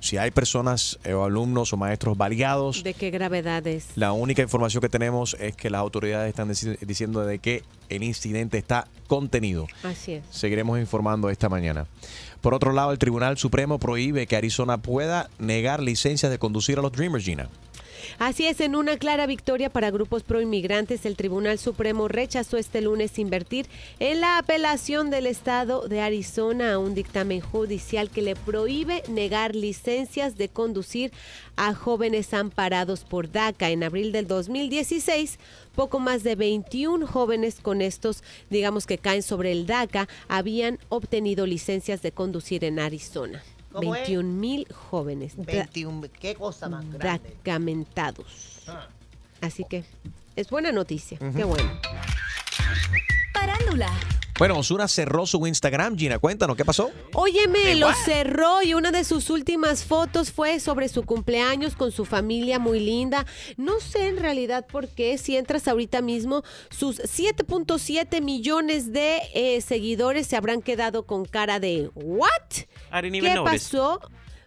[0.00, 2.82] si hay personas o alumnos o maestros baleados.
[2.82, 3.88] ¿De qué gravedad es?
[3.96, 8.58] La única información que tenemos es que las autoridades están diciendo de que el incidente
[8.58, 9.66] está contenido.
[9.82, 10.24] Así es.
[10.30, 11.86] Seguiremos informando esta mañana.
[12.40, 16.82] Por otro lado, el Tribunal Supremo prohíbe que Arizona pueda negar licencias de conducir a
[16.82, 17.48] los Dreamers, Gina.
[18.18, 23.18] Así es, en una clara victoria para grupos proinmigrantes, el Tribunal Supremo rechazó este lunes
[23.18, 23.66] invertir
[23.98, 29.54] en la apelación del Estado de Arizona a un dictamen judicial que le prohíbe negar
[29.54, 31.12] licencias de conducir
[31.56, 33.68] a jóvenes amparados por DACA.
[33.68, 35.38] En abril del 2016,
[35.74, 41.44] poco más de 21 jóvenes con estos, digamos que caen sobre el DACA, habían obtenido
[41.44, 43.42] licencias de conducir en Arizona.
[43.76, 44.08] ¿Cómo es?
[44.08, 45.34] 21 mil jóvenes.
[45.36, 47.36] 21, qué cosa más grande.
[47.44, 48.64] Dacamentados.
[49.42, 49.84] Así que
[50.34, 51.18] es buena noticia.
[51.20, 51.36] Ujú.
[51.36, 51.70] Qué bueno.
[53.32, 53.90] Parándula.
[54.38, 55.96] Bueno, Osuna cerró su Instagram.
[55.96, 56.90] Gina, cuéntanos, ¿qué pasó?
[57.14, 62.04] Óyeme, lo cerró y una de sus últimas fotos fue sobre su cumpleaños con su
[62.04, 63.24] familia muy linda.
[63.56, 69.62] No sé en realidad por qué, si entras ahorita mismo, sus 7.7 millones de eh,
[69.62, 72.30] seguidores se habrán quedado con cara de ¿what?
[73.00, 73.42] ¿Qué notice.
[73.42, 74.00] pasó?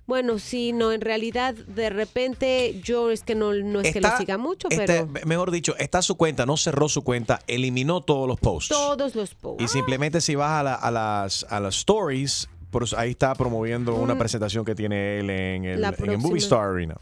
[0.10, 4.10] Bueno, sí, no, en realidad de repente yo es que no, no es que lo
[4.18, 8.28] siga mucho, este, pero mejor dicho, está su cuenta, no cerró su cuenta, eliminó todos
[8.28, 8.70] los posts.
[8.70, 9.64] todos los posts.
[9.64, 13.93] Y simplemente si vas a, la- a las, a las stories, por ahí está promoviendo
[13.93, 14.18] una Mm.
[14.18, 16.20] presentación que tiene él en el, en.
[16.20, 16.95] Movie Star Arena.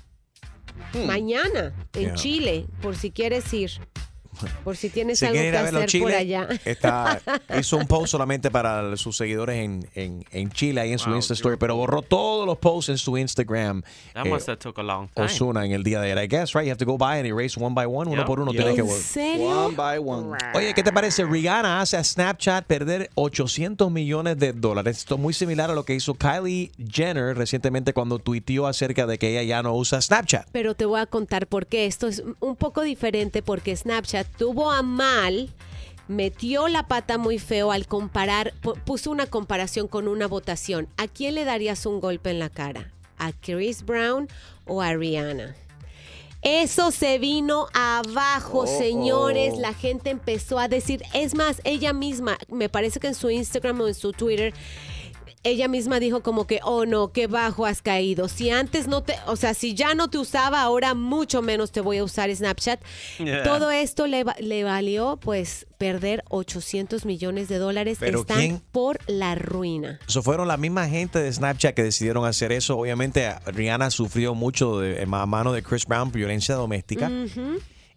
[1.05, 2.13] mañana en Yeah.
[2.15, 3.71] Chile, por si quieres ir.
[4.63, 6.47] Por si tienes Si algo que ir a verlo hacer en por Chile, allá.
[6.65, 7.21] está,
[7.59, 11.33] hizo un post solamente para sus seguidores en, en, en Chile, ahí en su Insta
[11.33, 13.83] Story, pero borró todos los posts en su Instagram.
[14.13, 15.25] That eh, must have took a long time.
[15.25, 16.23] Osuna en el día de ayer.
[16.23, 16.65] I guess, right?
[16.65, 18.51] You have to go by and erase one by one, uno por uno.
[18.51, 19.65] Tienes que ¿En vol- serio?
[19.67, 20.37] One by one.
[20.53, 21.25] Oye, ¿qué te parece?
[21.25, 24.97] Rihanna hace a Snapchat perder 800 millones de dólares.
[24.97, 29.17] Esto es muy similar a lo que hizo Kylie Jenner recientemente cuando tuiteó acerca de
[29.17, 30.47] que ella ya no usa Snapchat.
[30.51, 31.85] Pero te voy a contar por qué.
[31.85, 35.49] Esto es un poco diferente porque Snapchat tuvo a mal,
[36.07, 40.87] metió la pata muy feo al comparar, pu- puso una comparación con una votación.
[40.97, 42.91] ¿A quién le darías un golpe en la cara?
[43.17, 44.27] ¿A Chris Brown
[44.65, 45.55] o a Rihanna?
[46.43, 49.55] Eso se vino abajo, Oh, señores.
[49.57, 49.59] oh.
[49.59, 53.81] La gente empezó a decir, es más, ella misma, me parece que en su Instagram
[53.81, 54.53] o en su Twitter,
[55.43, 58.27] ella misma dijo como que, oh no, qué bajo has caído.
[58.27, 61.79] Si antes no te, o sea, si ya no te usaba, ahora mucho menos te
[61.81, 62.79] voy a usar Snapchat.
[63.19, 63.43] Yeah.
[63.43, 67.97] Todo esto le, va- le valió pues perder 800 millones de dólares.
[67.99, 68.61] Pero Están ¿quién?
[68.71, 69.99] por la ruina.
[70.07, 72.77] Eso fueron la misma gente de Snapchat que decidieron hacer eso.
[72.77, 77.09] Obviamente, Rihanna sufrió mucho de, a mano de Chris Brown, violencia doméstica.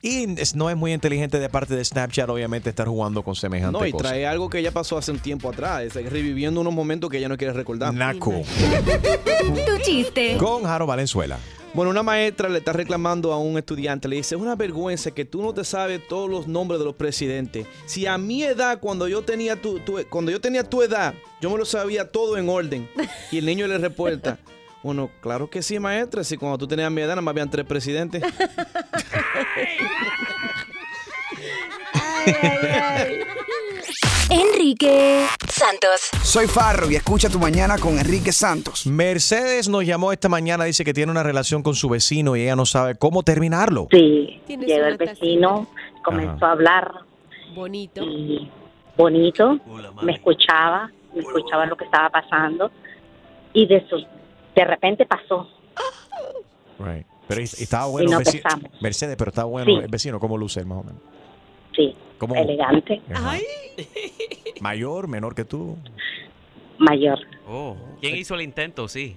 [0.02, 3.84] Y no es muy inteligente de parte de Snapchat, obviamente, estar jugando con semejante No,
[3.86, 4.04] y cosa.
[4.08, 7.28] trae algo que ya pasó hace un tiempo atrás, es reviviendo unos momentos que ella
[7.28, 7.92] no quiere recordar.
[7.92, 8.32] Naco.
[9.40, 10.36] Tu chiste.
[10.38, 11.38] Con Jaro Valenzuela.
[11.72, 15.24] Bueno, una maestra le está reclamando a un estudiante, le dice, es una vergüenza que
[15.24, 17.66] tú no te sabes todos los nombres de los presidentes.
[17.86, 21.48] Si a mi edad, cuando yo tenía tu, tu- cuando yo tenía tu edad, yo
[21.50, 22.88] me lo sabía todo en orden.
[23.30, 24.38] Y el niño le reporta,
[24.82, 27.66] bueno, claro que sí, maestra, si cuando tú tenías mi edad nada más habían tres
[27.66, 28.22] presidentes.
[34.30, 36.10] Enrique Santos.
[36.22, 38.86] Soy Farro y escucha tu mañana con Enrique Santos.
[38.86, 42.56] Mercedes nos llamó esta mañana, dice que tiene una relación con su vecino y ella
[42.56, 43.88] no sabe cómo terminarlo.
[43.90, 45.66] Sí, llegó el vecino,
[46.04, 46.92] comenzó a hablar
[47.54, 48.02] Bonito.
[48.04, 48.48] y
[48.96, 49.58] bonito,
[50.02, 52.70] me escuchaba, me escuchaba lo que estaba pasando
[53.52, 54.06] y de, su-
[54.54, 55.48] de repente pasó.
[56.78, 57.06] Right.
[57.28, 58.42] Pero estaba bueno no vecino.
[58.80, 59.84] Mercedes, pero estaba bueno Sí.
[59.84, 61.00] el vecino, ¿cómo luce más o menos?
[61.76, 62.34] Sí, ¿Cómo?
[62.34, 63.00] elegante.
[64.60, 65.76] Mayor, menor que tú.
[66.78, 67.18] mayor.
[67.48, 68.88] Oh, ¿quién hizo el intento?
[68.88, 69.16] Sí.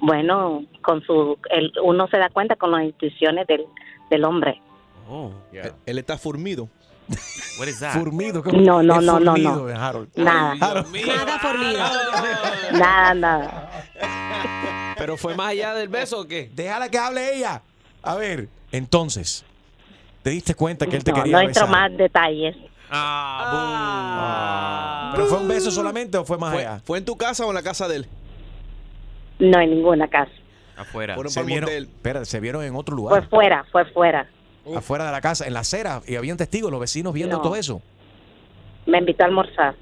[0.00, 3.66] Bueno, con su, el, uno se da cuenta con las intuiciones del,
[4.10, 4.60] del hombre.
[5.08, 5.30] Oh.
[5.52, 6.68] Él, él está formido.
[7.58, 7.92] What is that?
[7.94, 8.42] Formido.
[8.52, 9.68] No, no, no, no, formido, no.
[9.68, 10.08] eh, Harold.
[10.16, 10.54] Nada.
[10.60, 10.86] Harold.
[11.06, 11.78] Nada fornido.
[12.72, 13.70] Nada, nada.
[14.96, 16.50] ¿Pero fue más allá del beso o qué?
[16.54, 17.62] Déjala que hable ella.
[18.02, 19.44] A ver, entonces,
[20.22, 21.90] ¿te diste cuenta que él te No, quería no entro besar?
[21.90, 22.56] más detalles.
[22.90, 26.80] Ah, ¿Pero fue un beso solamente o fue más ¿Fue, allá?
[26.84, 28.06] fue en tu casa o en la casa de él?
[29.38, 30.32] No en ninguna casa.
[30.76, 31.14] Afuera.
[31.14, 34.28] Fueron Se vieron, espérate, se vieron en otro Fue lugar, fuera, fue fuera.
[34.76, 37.42] Afuera de la casa, en la acera, y habían testigos, los vecinos viendo No.
[37.42, 37.80] todo eso.
[38.86, 39.74] Me invitó a almorzar.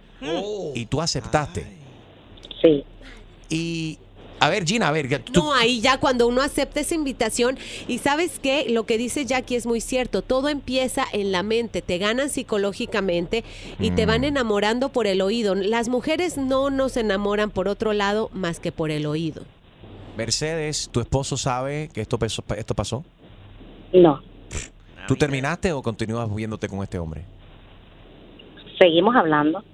[0.75, 1.67] Y tú aceptaste.
[2.61, 2.85] Sí.
[3.49, 3.99] Y,
[4.41, 7.57] a ver, Gina, a ver, tú, No, ahí ya cuando uno acepta esa invitación
[7.87, 11.83] y sabes que lo que dice Jackie es muy cierto, todo empieza en la mente,
[11.83, 13.45] te ganan psicológicamente
[13.79, 14.09] y te Mm.
[14.09, 15.55] van enamorando por el oído.
[15.55, 19.43] Las mujeres no nos enamoran por otro lado más que por el oído.
[20.17, 22.19] Mercedes, ¿tu esposo sabe que esto,
[22.57, 23.05] esto pasó?
[23.93, 24.21] No.
[25.09, 27.25] ¿Tú terminaste o continúas viéndote con este hombre?
[28.79, 29.65] Seguimos hablando.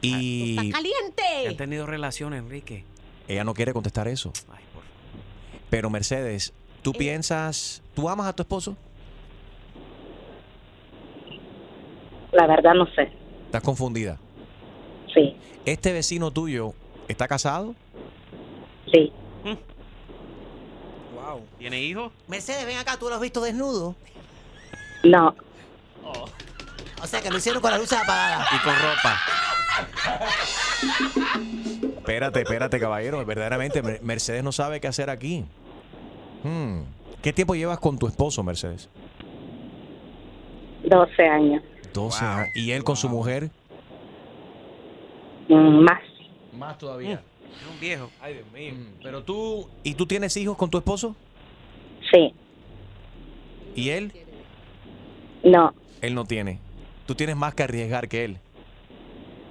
[0.00, 1.54] Y ¿Han ¡Caliente!
[1.56, 2.84] tenido relación, Enrique?
[3.26, 4.32] ella no quiere contestar eso.
[4.50, 4.82] Ay, por
[5.70, 6.52] Pero Mercedes,
[6.82, 8.76] ¿tú piensas, tú amas a tu esposo?
[12.32, 13.10] La verdad no sé.
[13.46, 14.18] ¿Estás confundida?
[15.12, 16.74] Sí, ¿Este vecino tuyo
[17.08, 17.74] está casado?
[18.92, 19.12] sí.
[21.28, 21.42] Wow.
[21.58, 22.12] ¿Tiene hijos?
[22.26, 23.94] Mercedes, ven acá, ¿tú lo has visto desnudo?
[25.04, 25.34] No.
[27.02, 28.46] O sea, que lo hicieron con las luces apagadas.
[28.52, 29.18] Y con ropa.
[31.98, 33.24] Espérate, espérate, caballero.
[33.24, 35.44] Verdaderamente, Mer- Mercedes no sabe qué hacer aquí.
[36.42, 36.80] Hmm.
[37.22, 38.88] ¿Qué tiempo llevas con tu esposo, Mercedes?
[40.84, 41.62] 12 años.
[41.92, 42.48] 12 años.
[42.54, 43.50] ¿Y él con su mujer?
[45.48, 46.00] Mm, Más.
[46.52, 47.22] Más todavía.
[47.56, 48.10] Es un viejo.
[48.20, 48.74] Ay, Dios mío.
[49.02, 51.14] Pero tú, ¿y tú tienes hijos con tu esposo?
[52.12, 52.32] Sí.
[53.74, 54.12] ¿Y él?
[55.44, 55.74] No.
[56.00, 56.60] Él no tiene.
[57.06, 58.38] Tú tienes más que arriesgar que él.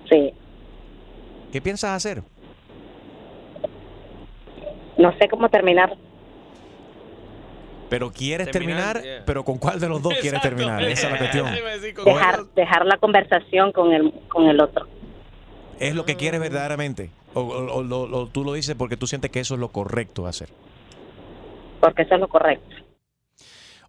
[0.09, 0.33] Sí.
[1.51, 2.23] ¿Qué piensas hacer?
[4.97, 5.95] No sé cómo terminar.
[7.89, 9.23] Pero quieres Terminar, terminar, yeah.
[9.25, 10.49] pero ¿con cuál de los dos quieres Exacto.
[10.57, 10.83] terminar?
[10.83, 12.05] Esa es la cuestión.
[12.05, 14.87] Dejar, dejar la conversación con el, con el otro.
[15.79, 17.11] ¿Es lo que quieres verdaderamente?
[17.39, 20.49] ¿O, o- tú lo dices porque tú sientes que eso es lo correcto hacer?
[21.81, 22.75] Porque eso es lo correcto.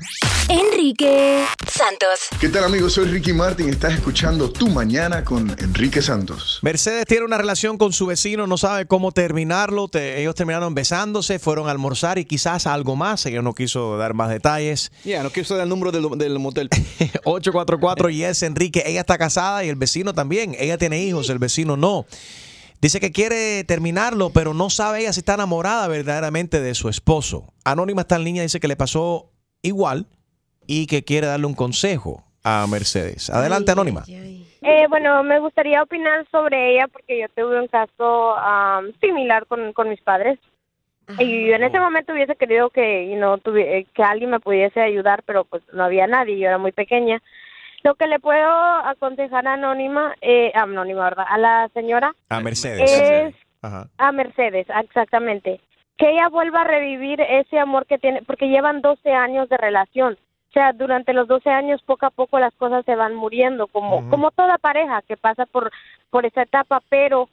[0.49, 2.19] Enrique Santos.
[2.41, 2.95] ¿Qué tal amigos?
[2.95, 3.69] Soy Ricky Martin.
[3.69, 6.59] Estás escuchando Tu Mañana con Enrique Santos.
[6.63, 9.87] Mercedes tiene una relación con su vecino, no sabe cómo terminarlo.
[9.87, 13.25] Te- ellos terminaron besándose, fueron a almorzar y quizás algo más.
[13.27, 14.91] Ella no quiso dar más detalles.
[15.05, 16.69] Ya, no quiero dar el número del, del motel.
[17.25, 18.83] 844 y es Enrique.
[18.87, 20.57] Ella está casada y el vecino también.
[20.59, 22.07] Ella tiene hijos, el vecino no.
[22.81, 27.53] Dice que quiere terminarlo, pero no sabe ella si está enamorada verdaderamente de su esposo.
[27.65, 29.31] Anónima está en línea, dice que le pasó
[29.63, 30.07] igual
[30.67, 33.31] y que quiere darle un consejo a Mercedes.
[33.31, 34.05] Adelante, Anónima.
[34.07, 39.73] Eh, bueno, me gustaría opinar sobre ella porque yo tuve un caso am, similar con,
[39.73, 40.39] con mis padres.
[41.19, 44.81] Y yo en ese momento hubiese querido que, you know, eh, que alguien me pudiese
[44.81, 47.23] ayudar, pero pues no había nadie, yo era muy pequeña.
[47.87, 51.27] Lo que le puedo aconsejar a Anónima, eh, Anónima, ¿verdad?
[51.29, 52.91] A la señora A Mercedes.
[52.91, 53.87] es Ajá.
[53.97, 55.61] a Mercedes, exactamente.
[55.97, 60.15] Que ella vuelva a revivir ese amor que tiene, porque llevan 12 años de relación.
[60.49, 64.11] O sea, durante los 12 años poco a poco las cosas se van muriendo, como,
[64.11, 65.71] como toda pareja que pasa por,
[66.11, 67.29] por esa etapa, pero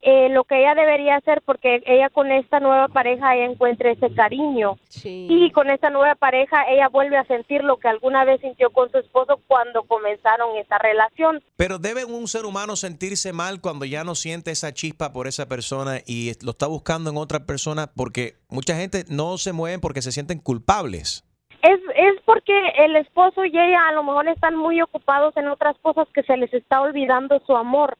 [0.00, 4.14] eh, lo que ella debería hacer, porque ella con esta nueva pareja ella encuentra ese
[4.14, 8.70] cariño y con esta nueva pareja ella vuelve a sentir lo que alguna vez sintió
[8.70, 11.42] con su esposo cuando comenzaron esa relación.
[11.56, 15.48] Pero debe un ser humano sentirse mal cuando ya no siente esa chispa por esa
[15.48, 20.02] persona y lo está buscando en otra persona porque mucha gente no se mueven porque
[20.02, 21.24] se sienten culpables.
[21.62, 25.76] Es, es porque el esposo y ella a lo mejor están muy ocupados en otras
[25.82, 27.96] cosas que se les está olvidando su amor.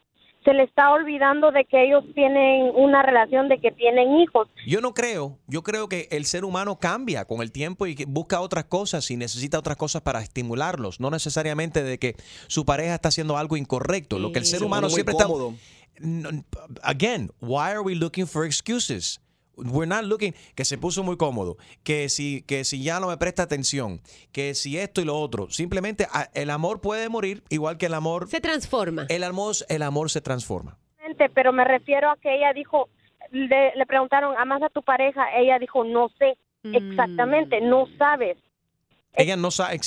[0.49, 4.49] Se les está olvidando de que ellos tienen una relación, de que tienen hijos.
[4.67, 8.07] Yo no creo, yo creo que el ser humano cambia con el tiempo y que
[8.07, 12.95] busca otras cosas y necesita otras cosas para estimularlos, no necesariamente de que su pareja
[12.95, 14.19] está haciendo algo incorrecto.
[14.19, 15.53] Lo que el ser Se humano siempre cómodo.
[15.53, 16.45] está
[16.83, 19.21] again, why are we looking for excuses?
[19.59, 23.17] We're not looking que se puso muy cómodo, que si que si ya no me
[23.17, 24.01] presta atención,
[24.33, 27.95] que si esto y lo otro, simplemente ah, el amor puede morir igual que el
[27.95, 29.07] amor se transforma.
[29.09, 30.79] El amor el amor se transforma.
[31.35, 32.89] Pero me refiero a que ella dijo,
[33.31, 35.27] le, le preguntaron, ¿amas a tu pareja?
[35.37, 38.37] Ella dijo, no sé exactamente, no sabes.
[39.15, 39.81] Ella no sabe,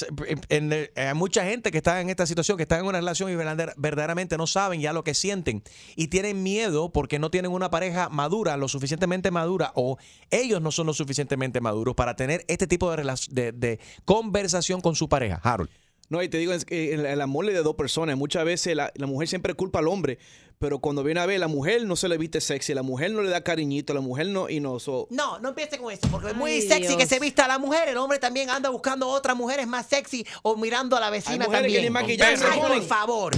[0.50, 3.36] en- hay mucha gente que está en esta situación, que está en una relación y
[3.36, 5.64] verdader- verdaderamente no saben ya lo que sienten
[5.96, 9.98] y tienen miedo porque no tienen una pareja madura, lo suficientemente madura o
[10.32, 15.08] ellos no son lo suficientemente maduros para tener este tipo de, de, conversación con su
[15.08, 15.40] pareja.
[15.44, 15.70] Harold.
[16.10, 18.18] No, y te digo, el, el amor de dos personas.
[18.18, 20.20] Muchas veces la mujer siempre culpa al hombre,
[20.62, 23.22] pero cuando viene a ver, la mujer no se le viste sexy, la mujer no
[23.24, 26.28] le da cariñito, la mujer no, y no, so- No, no empiece con eso, porque
[26.28, 26.97] es muy Ay, sexy Dios.
[26.97, 27.89] que se vista la mujer.
[27.89, 31.51] El hombre también anda buscando otras mujeres más sexy o mirando a la vecina que
[31.51, 31.82] también.
[31.84, 33.34] ni maquillaje Ay, por favor.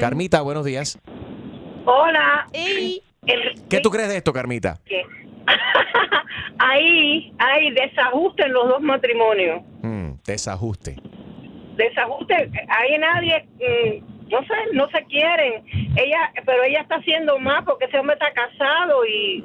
[0.00, 0.98] Carmita, buenos días.
[1.84, 2.48] Hola.
[3.68, 4.80] ¿Qué tú crees de esto, Carmita?
[6.58, 9.62] Ahí hay desajuste en los dos matrimonios.
[9.82, 10.96] Mm, desajuste.
[11.76, 12.34] Desajuste,
[12.68, 15.64] ahí nadie, mm, no sé, no se quieren.
[15.96, 19.44] Ella, pero ella está haciendo más porque ese hombre está casado y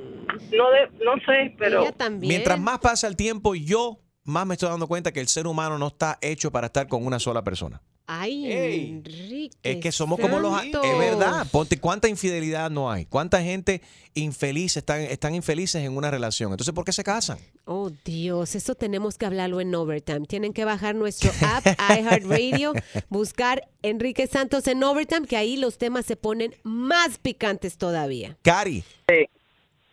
[0.55, 1.83] no de, no sé, pero
[2.21, 5.77] Mientras más pasa el tiempo, yo más me estoy dando cuenta que el ser humano
[5.77, 7.81] no está hecho para estar con una sola persona.
[8.09, 9.57] Ay, Enrique.
[9.63, 10.63] Es que somos como los...
[10.63, 11.45] Es verdad.
[11.51, 13.05] Ponte cuánta infidelidad no hay.
[13.05, 13.81] Cuánta gente
[14.13, 16.51] infeliz están, están infelices en una relación.
[16.51, 17.37] Entonces, ¿por qué se casan?
[17.65, 20.21] Oh, Dios, eso tenemos que hablarlo en Overtime.
[20.21, 22.73] Tienen que bajar nuestro app iHeartRadio,
[23.09, 28.37] buscar Enrique Santos en Overtime, que ahí los temas se ponen más picantes todavía.
[28.41, 28.85] Cari.
[29.09, 29.27] Sí.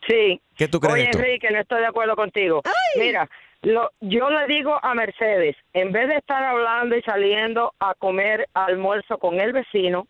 [0.06, 0.40] Sí.
[0.56, 1.10] ¿Qué tú crees Oye?
[1.12, 2.62] Enrique, no estoy de acuerdo contigo.
[2.96, 3.28] Mira,
[3.64, 8.48] lo, yo le digo a Mercedes, en vez de estar hablando y saliendo a comer
[8.54, 10.06] almuerzo con el vecino,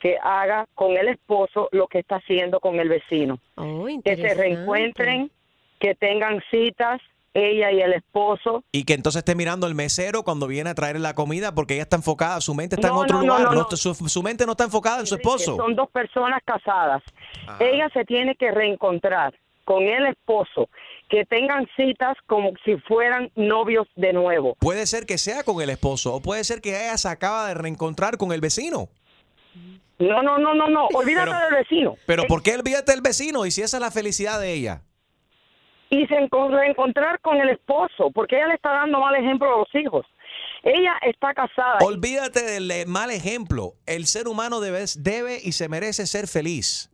[0.00, 3.38] que haga con el esposo lo que está haciendo con el vecino.
[3.56, 5.30] Oh, que se reencuentren,
[5.80, 7.00] que tengan citas,
[7.32, 8.62] ella y el esposo.
[8.72, 11.82] Y que entonces esté mirando al mesero cuando viene a traer la comida porque ella
[11.84, 13.40] está enfocada, su mente está No, en otro no, lugar.
[13.42, 13.76] no, no no.
[13.76, 15.56] Su, su mente no está enfocada en su esposo.
[15.56, 17.02] son dos personas casadas.
[17.60, 19.34] Ella se tiene que reencontrar
[19.66, 20.70] con el esposo,
[21.10, 24.54] que tengan citas como si fueran novios de nuevo.
[24.60, 27.54] Puede ser que sea con el esposo o puede ser que ella se acaba de
[27.54, 28.88] reencontrar con el vecino.
[29.98, 31.96] No, no, no, no, no, olvídate Pero- del vecino.
[32.06, 33.44] Pero ¿por qué olvídate del vecino?
[33.44, 34.82] Y si esa es la felicidad de ella.
[35.90, 39.58] Y se enco- reencontrar con el esposo, porque ella le está dando mal ejemplo a
[39.58, 40.06] los hijos.
[40.62, 41.78] Ella está casada.
[41.80, 43.74] Olvídate del eh, mal ejemplo.
[43.86, 46.90] El ser humano debe, debe y se merece ser feliz.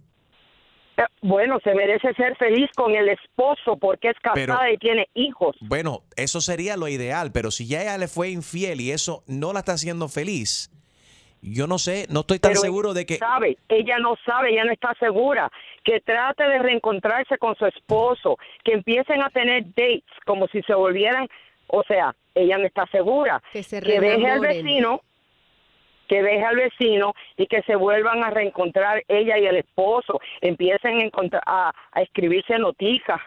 [1.04, 5.08] Eh, Bueno, se merece ser feliz con el esposo porque es casada Pero- y tiene
[5.14, 5.56] hijos.
[5.60, 9.52] Bueno, eso sería lo ideal, pero si ya ella le fue infiel y eso no
[9.52, 10.70] la está haciendo feliz,
[11.42, 13.16] yo no sé, no estoy tan Pero seguro de que...
[13.16, 15.50] sabe, ella no sabe, ella no está segura.
[15.84, 20.74] Que trate de reencontrarse con su esposo, que empiecen a tener dates como si se
[20.74, 21.26] volvieran,
[21.66, 23.42] o sea, ella no está segura.
[23.52, 25.00] Que se deje al vecino,
[26.08, 31.10] que deje al vecino y que se vuelvan a reencontrar ella y el esposo, empiecen
[31.12, 33.20] a, a, a escribirse noticias,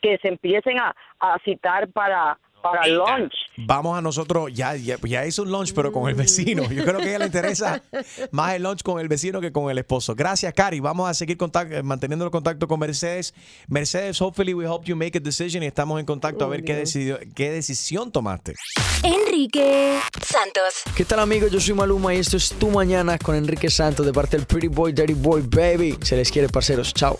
[0.00, 3.32] que se empiecen a, a citar para, para lunch.
[3.56, 6.70] Vamos a nosotros, ya, ya, ya hizo un lunch, pero con el vecino.
[6.70, 7.82] Yo creo que a ella le interesa
[8.30, 10.14] más el lunch con el vecino que con el esposo.
[10.14, 10.80] Gracias, Cari.
[10.80, 11.36] Vamos a seguir
[11.70, 13.34] eh, manteniendo el contacto con Mercedes.
[13.68, 16.74] Mercedes, hopefully we help you make a decision y estamos en contacto a ver qué,
[16.74, 18.54] decidió, qué decisión tomaste.
[19.02, 20.82] Enrique Santos.
[20.96, 21.50] ¿Qué tal amigos?
[21.50, 24.68] Yo soy Maluma y esto es Tu Mañana con Enrique Santos de parte del Pretty
[24.68, 25.98] Boy, Dirty Boy, Baby.
[26.02, 26.94] Se les quiere, parceros.
[26.94, 27.18] Chao.